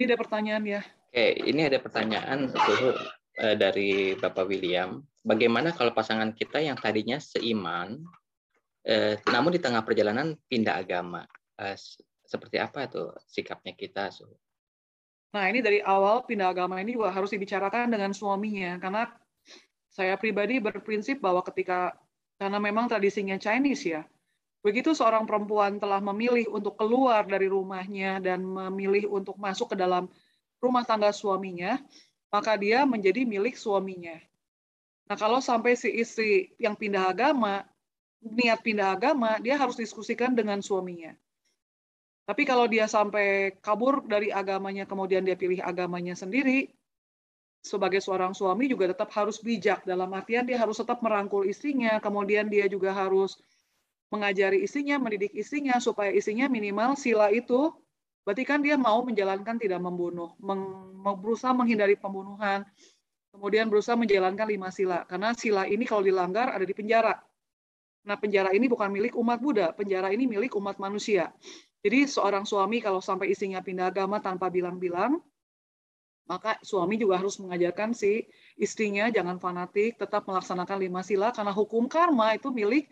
[0.00, 0.80] Ini ada pertanyaan ya.
[0.80, 2.96] Oke, ini ada pertanyaan tuh
[3.36, 5.04] eh, dari Bapak William.
[5.20, 8.00] Bagaimana kalau pasangan kita yang tadinya seiman
[8.80, 11.28] Eh, namun di tengah perjalanan pindah agama.
[11.60, 11.76] Eh,
[12.24, 14.08] seperti apa itu sikapnya kita?
[15.30, 19.10] Nah, ini dari awal pindah agama ini juga harus dibicarakan dengan suaminya karena
[19.90, 21.98] saya pribadi berprinsip bahwa ketika
[22.40, 24.02] karena memang tradisinya Chinese ya.
[24.60, 30.08] Begitu seorang perempuan telah memilih untuk keluar dari rumahnya dan memilih untuk masuk ke dalam
[30.60, 31.80] rumah tangga suaminya,
[32.28, 34.20] maka dia menjadi milik suaminya.
[35.08, 37.64] Nah, kalau sampai si istri yang pindah agama
[38.20, 41.16] niat pindah agama, dia harus diskusikan dengan suaminya.
[42.28, 46.70] Tapi kalau dia sampai kabur dari agamanya, kemudian dia pilih agamanya sendiri,
[47.60, 49.82] sebagai seorang suami juga tetap harus bijak.
[49.82, 53.34] Dalam artian dia harus tetap merangkul istrinya, kemudian dia juga harus
[54.14, 57.74] mengajari istrinya, mendidik istrinya, supaya istrinya minimal sila itu,
[58.22, 60.34] berarti kan dia mau menjalankan tidak membunuh,
[61.18, 62.62] berusaha menghindari pembunuhan,
[63.34, 65.02] kemudian berusaha menjalankan lima sila.
[65.06, 67.18] Karena sila ini kalau dilanggar ada di penjara.
[68.04, 71.32] Nah, penjara ini bukan milik umat Buddha, penjara ini milik umat manusia.
[71.80, 75.20] Jadi seorang suami kalau sampai istrinya pindah agama tanpa bilang-bilang,
[76.28, 78.22] maka suami juga harus mengajarkan si
[78.54, 82.86] istrinya jangan fanatik, tetap melaksanakan lima sila karena hukum karma itu milik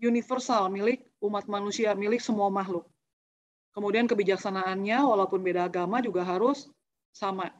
[0.00, 2.88] universal, milik umat manusia, milik semua makhluk.
[3.76, 6.66] Kemudian kebijaksanaannya walaupun beda agama juga harus
[7.12, 7.52] sama.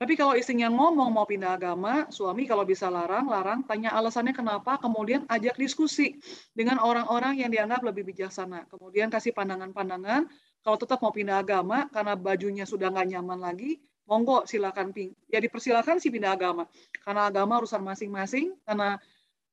[0.00, 4.74] Tapi kalau istrinya ngomong mau pindah agama, suami kalau bisa larang, larang, tanya alasannya kenapa,
[4.82, 6.18] kemudian ajak diskusi
[6.50, 8.66] dengan orang-orang yang dianggap lebih bijaksana.
[8.66, 10.26] Kemudian kasih pandangan-pandangan,
[10.66, 13.78] kalau tetap mau pindah agama, karena bajunya sudah nggak nyaman lagi,
[14.10, 15.14] monggo silakan ping.
[15.30, 16.66] Ya dipersilakan sih pindah agama.
[17.06, 18.98] Karena agama urusan masing-masing, karena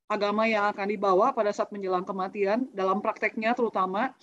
[0.10, 4.18] agama yang akan dibawa pada saat menjelang kematian, dalam prakteknya terutama,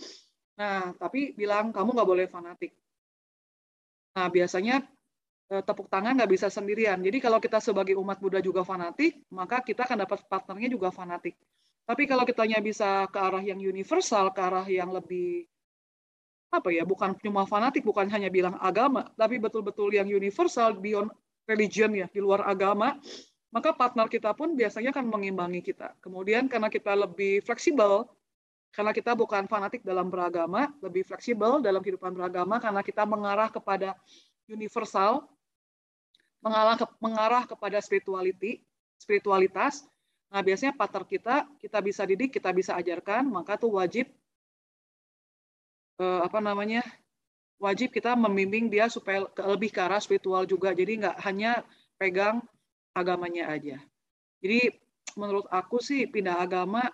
[0.59, 2.75] nah tapi bilang kamu nggak boleh fanatik.
[4.19, 4.83] Nah biasanya
[5.47, 6.99] tepuk tangan nggak bisa sendirian.
[6.99, 11.39] Jadi kalau kita sebagai umat Buddha juga fanatik, maka kita akan dapat partnernya juga fanatik.
[11.87, 15.47] Tapi kalau kita hanya bisa ke arah yang universal, ke arah yang lebih
[16.51, 21.15] apa ya, bukan cuma fanatik, bukan hanya bilang agama, tapi betul-betul yang universal beyond
[21.47, 22.99] religion ya, di luar agama,
[23.55, 25.95] maka partner kita pun biasanya akan mengimbangi kita.
[26.03, 28.07] Kemudian karena kita lebih fleksibel,
[28.75, 33.95] karena kita bukan fanatik dalam beragama, lebih fleksibel dalam kehidupan beragama, karena kita mengarah kepada
[34.51, 35.27] universal,
[36.45, 38.65] mengarah, mengarah kepada spirituality,
[39.01, 39.85] spiritualitas.
[40.33, 44.11] Nah, biasanya partner kita kita bisa didik, kita bisa ajarkan, maka tuh wajib
[46.01, 46.83] eh, apa namanya?
[47.57, 50.77] wajib kita membimbing dia supaya lebih ke arah spiritual juga.
[50.77, 51.65] Jadi nggak hanya
[51.97, 52.45] pegang
[52.93, 53.81] agamanya aja.
[54.45, 54.73] Jadi
[55.17, 56.85] menurut aku sih pindah agama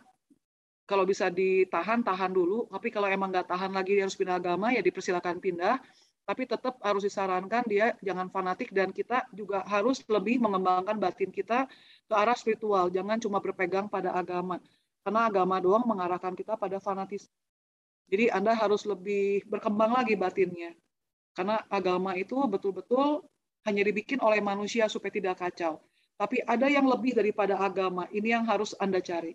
[0.86, 2.70] kalau bisa ditahan tahan dulu.
[2.70, 5.82] Tapi kalau emang nggak tahan lagi dia harus pindah agama ya dipersilakan pindah
[6.22, 11.66] tapi tetap harus disarankan dia jangan fanatik dan kita juga harus lebih mengembangkan batin kita
[12.06, 14.62] ke arah spiritual, jangan cuma berpegang pada agama.
[15.02, 17.26] Karena agama doang mengarahkan kita pada fanatis.
[18.06, 20.78] Jadi Anda harus lebih berkembang lagi batinnya.
[21.34, 23.26] Karena agama itu betul-betul
[23.66, 25.82] hanya dibikin oleh manusia supaya tidak kacau.
[26.14, 28.06] Tapi ada yang lebih daripada agama.
[28.14, 29.34] Ini yang harus Anda cari.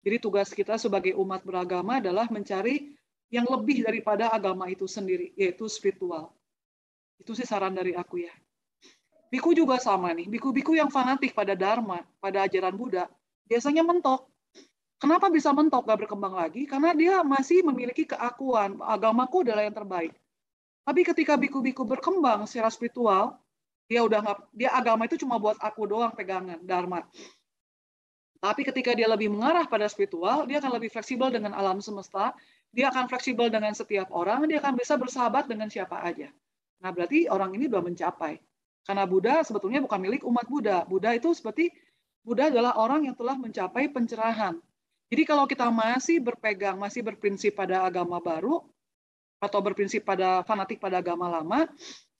[0.00, 2.94] Jadi tugas kita sebagai umat beragama adalah mencari
[3.32, 6.36] yang lebih daripada agama itu sendiri, yaitu spiritual.
[7.16, 8.34] Itu sih saran dari aku ya.
[9.32, 10.28] Biku juga sama nih.
[10.28, 13.08] Biku-biku yang fanatik pada Dharma, pada ajaran Buddha,
[13.48, 14.28] biasanya mentok.
[15.00, 16.68] Kenapa bisa mentok gak berkembang lagi?
[16.68, 20.12] Karena dia masih memiliki keakuan agamaku adalah yang terbaik.
[20.84, 23.40] Tapi ketika biku-biku berkembang secara spiritual,
[23.86, 27.06] dia udah nggak dia agama itu cuma buat aku doang pegangan dharma.
[28.42, 32.34] Tapi ketika dia lebih mengarah pada spiritual, dia akan lebih fleksibel dengan alam semesta,
[32.72, 36.32] dia akan fleksibel dengan setiap orang, dia akan bisa bersahabat dengan siapa aja.
[36.80, 38.40] Nah, berarti orang ini sudah mencapai.
[38.82, 40.82] Karena Buddha sebetulnya bukan milik umat Buddha.
[40.88, 41.70] Buddha itu seperti
[42.26, 44.58] Buddha adalah orang yang telah mencapai pencerahan.
[45.12, 48.64] Jadi kalau kita masih berpegang, masih berprinsip pada agama baru,
[49.42, 51.66] atau berprinsip pada fanatik pada agama lama,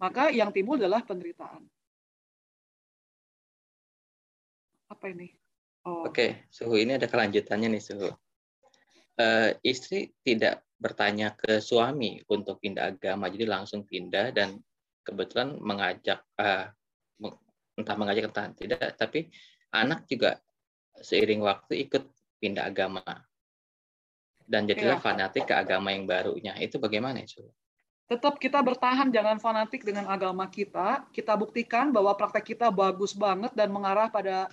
[0.03, 1.63] maka yang timbul adalah penderitaan.
[4.91, 5.31] Apa ini?
[5.87, 6.11] Oh.
[6.11, 8.11] Oke, suhu ini ada kelanjutannya nih suhu.
[9.13, 14.57] Uh, istri tidak bertanya ke suami untuk pindah agama, jadi langsung pindah dan
[15.05, 16.73] kebetulan mengajak uh,
[17.77, 19.29] entah mengajak entah tidak, tapi
[19.73, 20.41] anak juga
[20.97, 22.05] seiring waktu ikut
[22.41, 23.05] pindah agama
[24.53, 25.03] dan jadilah ya.
[25.03, 26.53] fanatik ke agama yang barunya.
[26.61, 27.41] Itu bagaimana itu?
[28.11, 31.09] Tetap kita bertahan jangan fanatik dengan agama kita.
[31.15, 34.53] Kita buktikan bahwa praktek kita bagus banget dan mengarah pada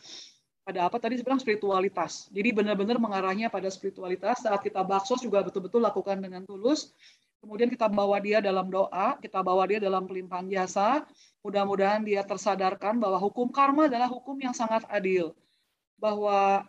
[0.70, 2.30] pada apa tadi bilang spiritualitas.
[2.30, 4.46] Jadi benar-benar mengarahnya pada spiritualitas.
[4.46, 6.94] Saat kita baksos juga betul-betul lakukan dengan tulus.
[7.42, 11.10] Kemudian kita bawa dia dalam doa, kita bawa dia dalam pelimpahan jasa.
[11.42, 15.34] Mudah-mudahan dia tersadarkan bahwa hukum karma adalah hukum yang sangat adil.
[15.98, 16.62] Bahwa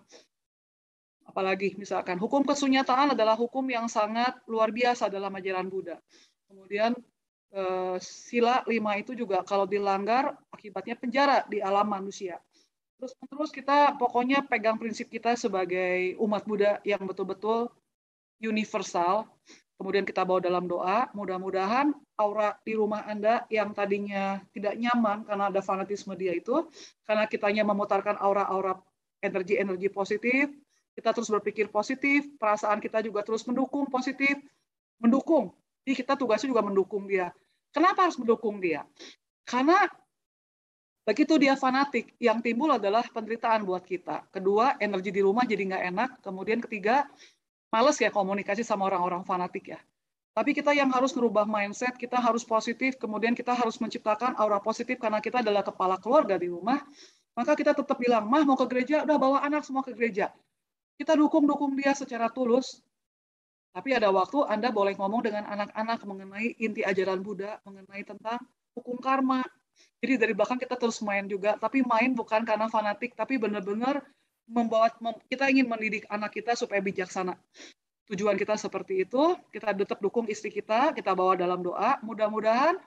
[1.28, 6.00] apalagi misalkan hukum kesunyataan adalah hukum yang sangat luar biasa dalam ajaran Buddha.
[6.48, 6.96] Kemudian
[7.52, 12.40] eh, sila lima itu juga kalau dilanggar akibatnya penjara di alam manusia
[13.00, 17.72] terus terus kita pokoknya pegang prinsip kita sebagai umat Buddha yang betul-betul
[18.44, 19.24] universal.
[19.80, 25.48] Kemudian kita bawa dalam doa, mudah-mudahan aura di rumah Anda yang tadinya tidak nyaman karena
[25.48, 26.68] ada fanatisme dia itu,
[27.08, 28.76] karena kitanya memutarkan aura-aura
[29.24, 30.52] energi-energi positif,
[30.92, 34.36] kita terus berpikir positif, perasaan kita juga terus mendukung positif,
[35.00, 35.56] mendukung.
[35.88, 37.32] Jadi kita tugasnya juga mendukung dia.
[37.72, 38.84] Kenapa harus mendukung dia?
[39.48, 39.88] Karena
[41.10, 44.30] Begitu dia fanatik, yang timbul adalah penderitaan buat kita.
[44.30, 46.10] Kedua, energi di rumah jadi nggak enak.
[46.22, 47.02] Kemudian ketiga,
[47.74, 49.82] males ya komunikasi sama orang-orang fanatik ya.
[50.38, 55.02] Tapi kita yang harus merubah mindset, kita harus positif, kemudian kita harus menciptakan aura positif
[55.02, 56.78] karena kita adalah kepala keluarga di rumah.
[57.34, 60.30] Maka kita tetap bilang, mah mau ke gereja, udah bawa anak semua ke gereja.
[60.94, 62.86] Kita dukung-dukung dia secara tulus.
[63.74, 68.38] Tapi ada waktu Anda boleh ngomong dengan anak-anak mengenai inti ajaran Buddha, mengenai tentang
[68.78, 69.42] hukum karma,
[70.00, 74.00] jadi dari belakang kita terus main juga, tapi main bukan karena fanatik, tapi benar-benar
[74.48, 74.88] membawa
[75.28, 77.36] kita ingin mendidik anak kita supaya bijaksana.
[78.08, 82.00] Tujuan kita seperti itu, kita tetap dukung istri kita, kita bawa dalam doa.
[82.00, 82.80] Mudah-mudahan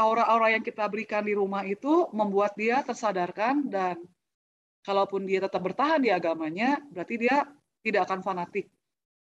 [0.00, 4.00] aura-aura yang kita berikan di rumah itu membuat dia tersadarkan dan
[4.82, 7.46] kalaupun dia tetap bertahan di agamanya, berarti dia
[7.84, 8.66] tidak akan fanatik.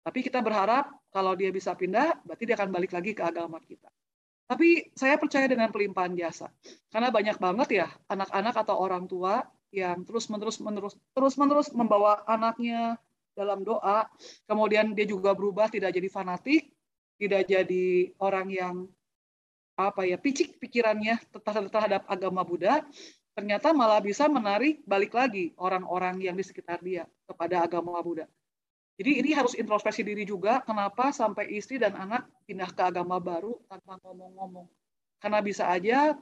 [0.03, 3.89] Tapi kita berharap kalau dia bisa pindah, berarti dia akan balik lagi ke agama kita.
[4.51, 6.51] Tapi saya percaya dengan pelimpahan jasa.
[6.91, 12.99] Karena banyak banget ya anak-anak atau orang tua yang terus-menerus menerus terus-menerus membawa anaknya
[13.39, 14.11] dalam doa,
[14.51, 16.75] kemudian dia juga berubah tidak jadi fanatik,
[17.15, 18.77] tidak jadi orang yang
[19.79, 21.23] apa ya picik pikirannya
[21.71, 22.83] terhadap agama Buddha,
[23.39, 28.27] ternyata malah bisa menarik balik lagi orang-orang yang di sekitar dia kepada agama Buddha.
[29.01, 33.57] Jadi ini harus introspeksi diri juga kenapa sampai istri dan anak pindah ke agama baru
[33.65, 34.69] tanpa ngomong-ngomong.
[35.17, 36.13] Karena bisa aja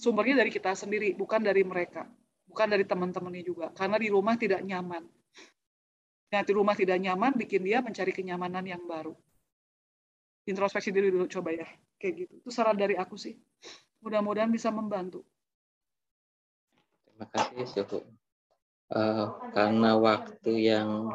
[0.00, 2.08] sumbernya dari kita sendiri, bukan dari mereka.
[2.48, 3.68] Bukan dari teman-temannya juga.
[3.76, 5.04] Karena di rumah tidak nyaman.
[6.32, 9.12] Nah, di rumah tidak nyaman bikin dia mencari kenyamanan yang baru.
[10.48, 11.68] Introspeksi diri dulu coba ya.
[12.00, 12.32] Kayak gitu.
[12.40, 13.36] Itu saran dari aku sih.
[14.00, 15.20] Mudah-mudahan bisa membantu.
[17.04, 18.00] Terima kasih, Suhu.
[18.88, 21.12] Uh, karena waktu yang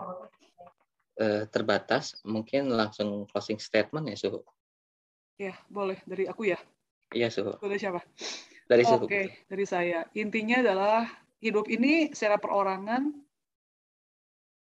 [1.20, 4.42] uh, terbatas, mungkin langsung closing statement ya Suhu.
[5.36, 6.00] Ya, boleh.
[6.08, 6.60] Dari aku ya?
[7.12, 7.56] Iya, Suhu.
[7.60, 8.02] Dari siapa?
[8.66, 9.06] Dari Suhu.
[9.06, 10.08] Oke, dari saya.
[10.16, 11.08] Intinya adalah
[11.44, 13.12] hidup ini secara perorangan,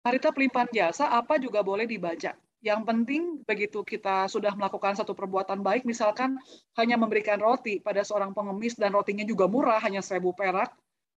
[0.07, 2.35] harita pelimpahan jasa, apa juga boleh dibaca.
[2.63, 6.39] Yang penting begitu kita sudah melakukan satu perbuatan baik, misalkan
[6.79, 10.71] hanya memberikan roti pada seorang pengemis dan rotinya juga murah, hanya seribu perak,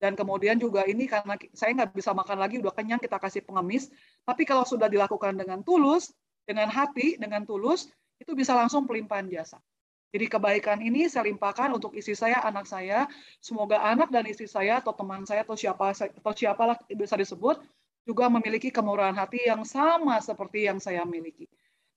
[0.03, 3.87] dan kemudian juga ini karena saya nggak bisa makan lagi udah kenyang kita kasih pengemis.
[4.27, 6.11] Tapi kalau sudah dilakukan dengan tulus
[6.43, 7.87] dengan hati dengan tulus
[8.19, 9.63] itu bisa langsung pelimpahan jasa.
[10.11, 13.07] Jadi kebaikan ini saya limpahkan untuk istri saya anak saya.
[13.39, 17.63] Semoga anak dan istri saya atau teman saya atau siapa atau siapalah bisa disebut
[18.03, 21.47] juga memiliki kemurahan hati yang sama seperti yang saya miliki.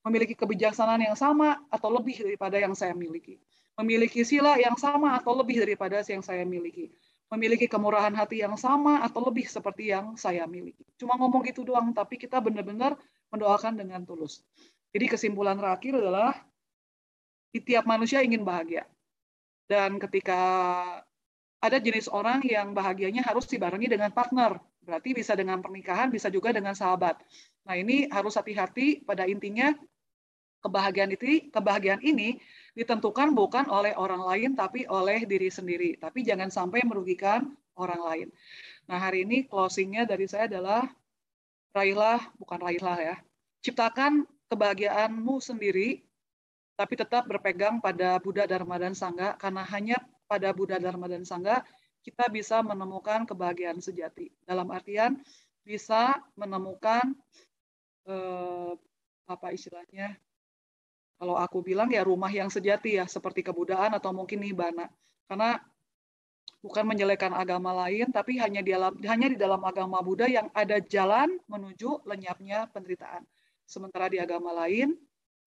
[0.06, 3.42] Memiliki kebijaksanaan yang sama atau lebih daripada yang saya miliki.
[3.74, 6.94] Memiliki sila yang sama atau lebih daripada yang saya miliki
[7.32, 10.86] memiliki kemurahan hati yang sama atau lebih seperti yang saya miliki.
[10.94, 12.94] Cuma ngomong gitu doang, tapi kita benar-benar
[13.34, 14.46] mendoakan dengan tulus.
[14.94, 16.38] Jadi kesimpulan terakhir adalah
[17.56, 18.86] tiap manusia ingin bahagia.
[19.66, 20.38] Dan ketika
[21.66, 24.60] ada jenis orang yang bahagianya harus dibarengi dengan partner.
[24.86, 27.18] Berarti bisa dengan pernikahan, bisa juga dengan sahabat.
[27.66, 29.74] Nah, ini harus hati-hati pada intinya
[30.66, 32.42] kebahagiaan itu kebahagiaan ini
[32.74, 35.94] ditentukan bukan oleh orang lain tapi oleh diri sendiri.
[35.96, 38.28] Tapi jangan sampai merugikan orang lain.
[38.90, 40.84] Nah, hari ini closingnya dari saya adalah
[41.72, 43.16] raihlah, bukan raihlah ya,
[43.60, 46.02] ciptakan kebahagiaanmu sendiri,
[46.78, 51.62] tapi tetap berpegang pada Buddha Dharma dan Sangha, karena hanya pada Buddha Dharma dan Sangha
[52.06, 54.30] kita bisa menemukan kebahagiaan sejati.
[54.46, 55.18] Dalam artian
[55.66, 57.10] bisa menemukan
[58.06, 58.72] eh,
[59.26, 60.14] apa istilahnya
[61.16, 64.92] kalau aku bilang ya rumah yang sejati ya, seperti kebudayaan atau mungkin nibana.
[65.24, 65.56] Karena
[66.60, 70.76] bukan menjelekan agama lain, tapi hanya di dalam hanya di dalam agama Buddha yang ada
[70.82, 73.24] jalan menuju lenyapnya penderitaan.
[73.64, 74.92] Sementara di agama lain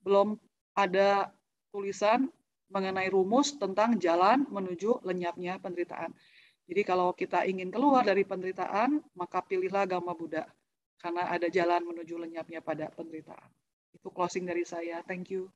[0.01, 0.35] belum
[0.73, 1.29] ada
[1.69, 2.27] tulisan
[2.73, 6.13] mengenai rumus tentang jalan menuju lenyapnya penderitaan.
[6.69, 10.45] Jadi kalau kita ingin keluar dari penderitaan, maka pilihlah agama Buddha
[11.01, 13.49] karena ada jalan menuju lenyapnya pada penderitaan.
[13.93, 15.01] Itu closing dari saya.
[15.01, 15.49] Thank you.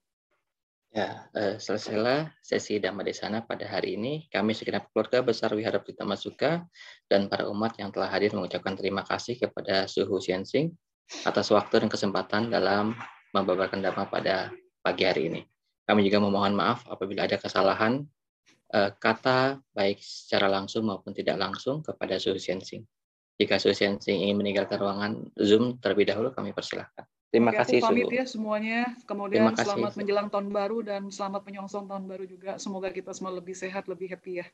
[0.93, 4.29] Ya, eh, selesailah sesi Dhamma Desana pada hari ini.
[4.29, 6.69] Kami segenap keluarga besar Wihara Prita Masuka
[7.09, 10.69] dan para umat yang telah hadir mengucapkan terima kasih kepada Suhu Xianxing
[11.25, 12.93] atas waktu dan kesempatan dalam
[13.33, 14.53] membabarkan Dhamma pada
[14.85, 15.41] pagi hari ini.
[15.89, 18.05] Kami juga memohon maaf apabila ada kesalahan
[18.77, 22.85] eh, kata baik secara langsung maupun tidak langsung kepada Suhu Xianxing.
[23.41, 27.09] Jika Suhu Xianxing ingin meninggalkan ruangan Zoom terlebih dahulu, kami persilahkan.
[27.33, 27.81] Terima Oke, kasih.
[27.81, 28.93] Aku pamit ya semuanya.
[29.09, 32.61] Kemudian kasih, selamat menjelang tahun baru dan selamat menyongsong tahun baru juga.
[32.61, 34.47] Semoga kita semua lebih sehat, lebih happy ya.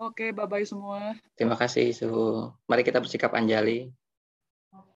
[0.00, 1.20] Oke, bye-bye semua.
[1.36, 2.48] Terima kasih, Suhu.
[2.64, 3.92] Mari kita bersikap anjali.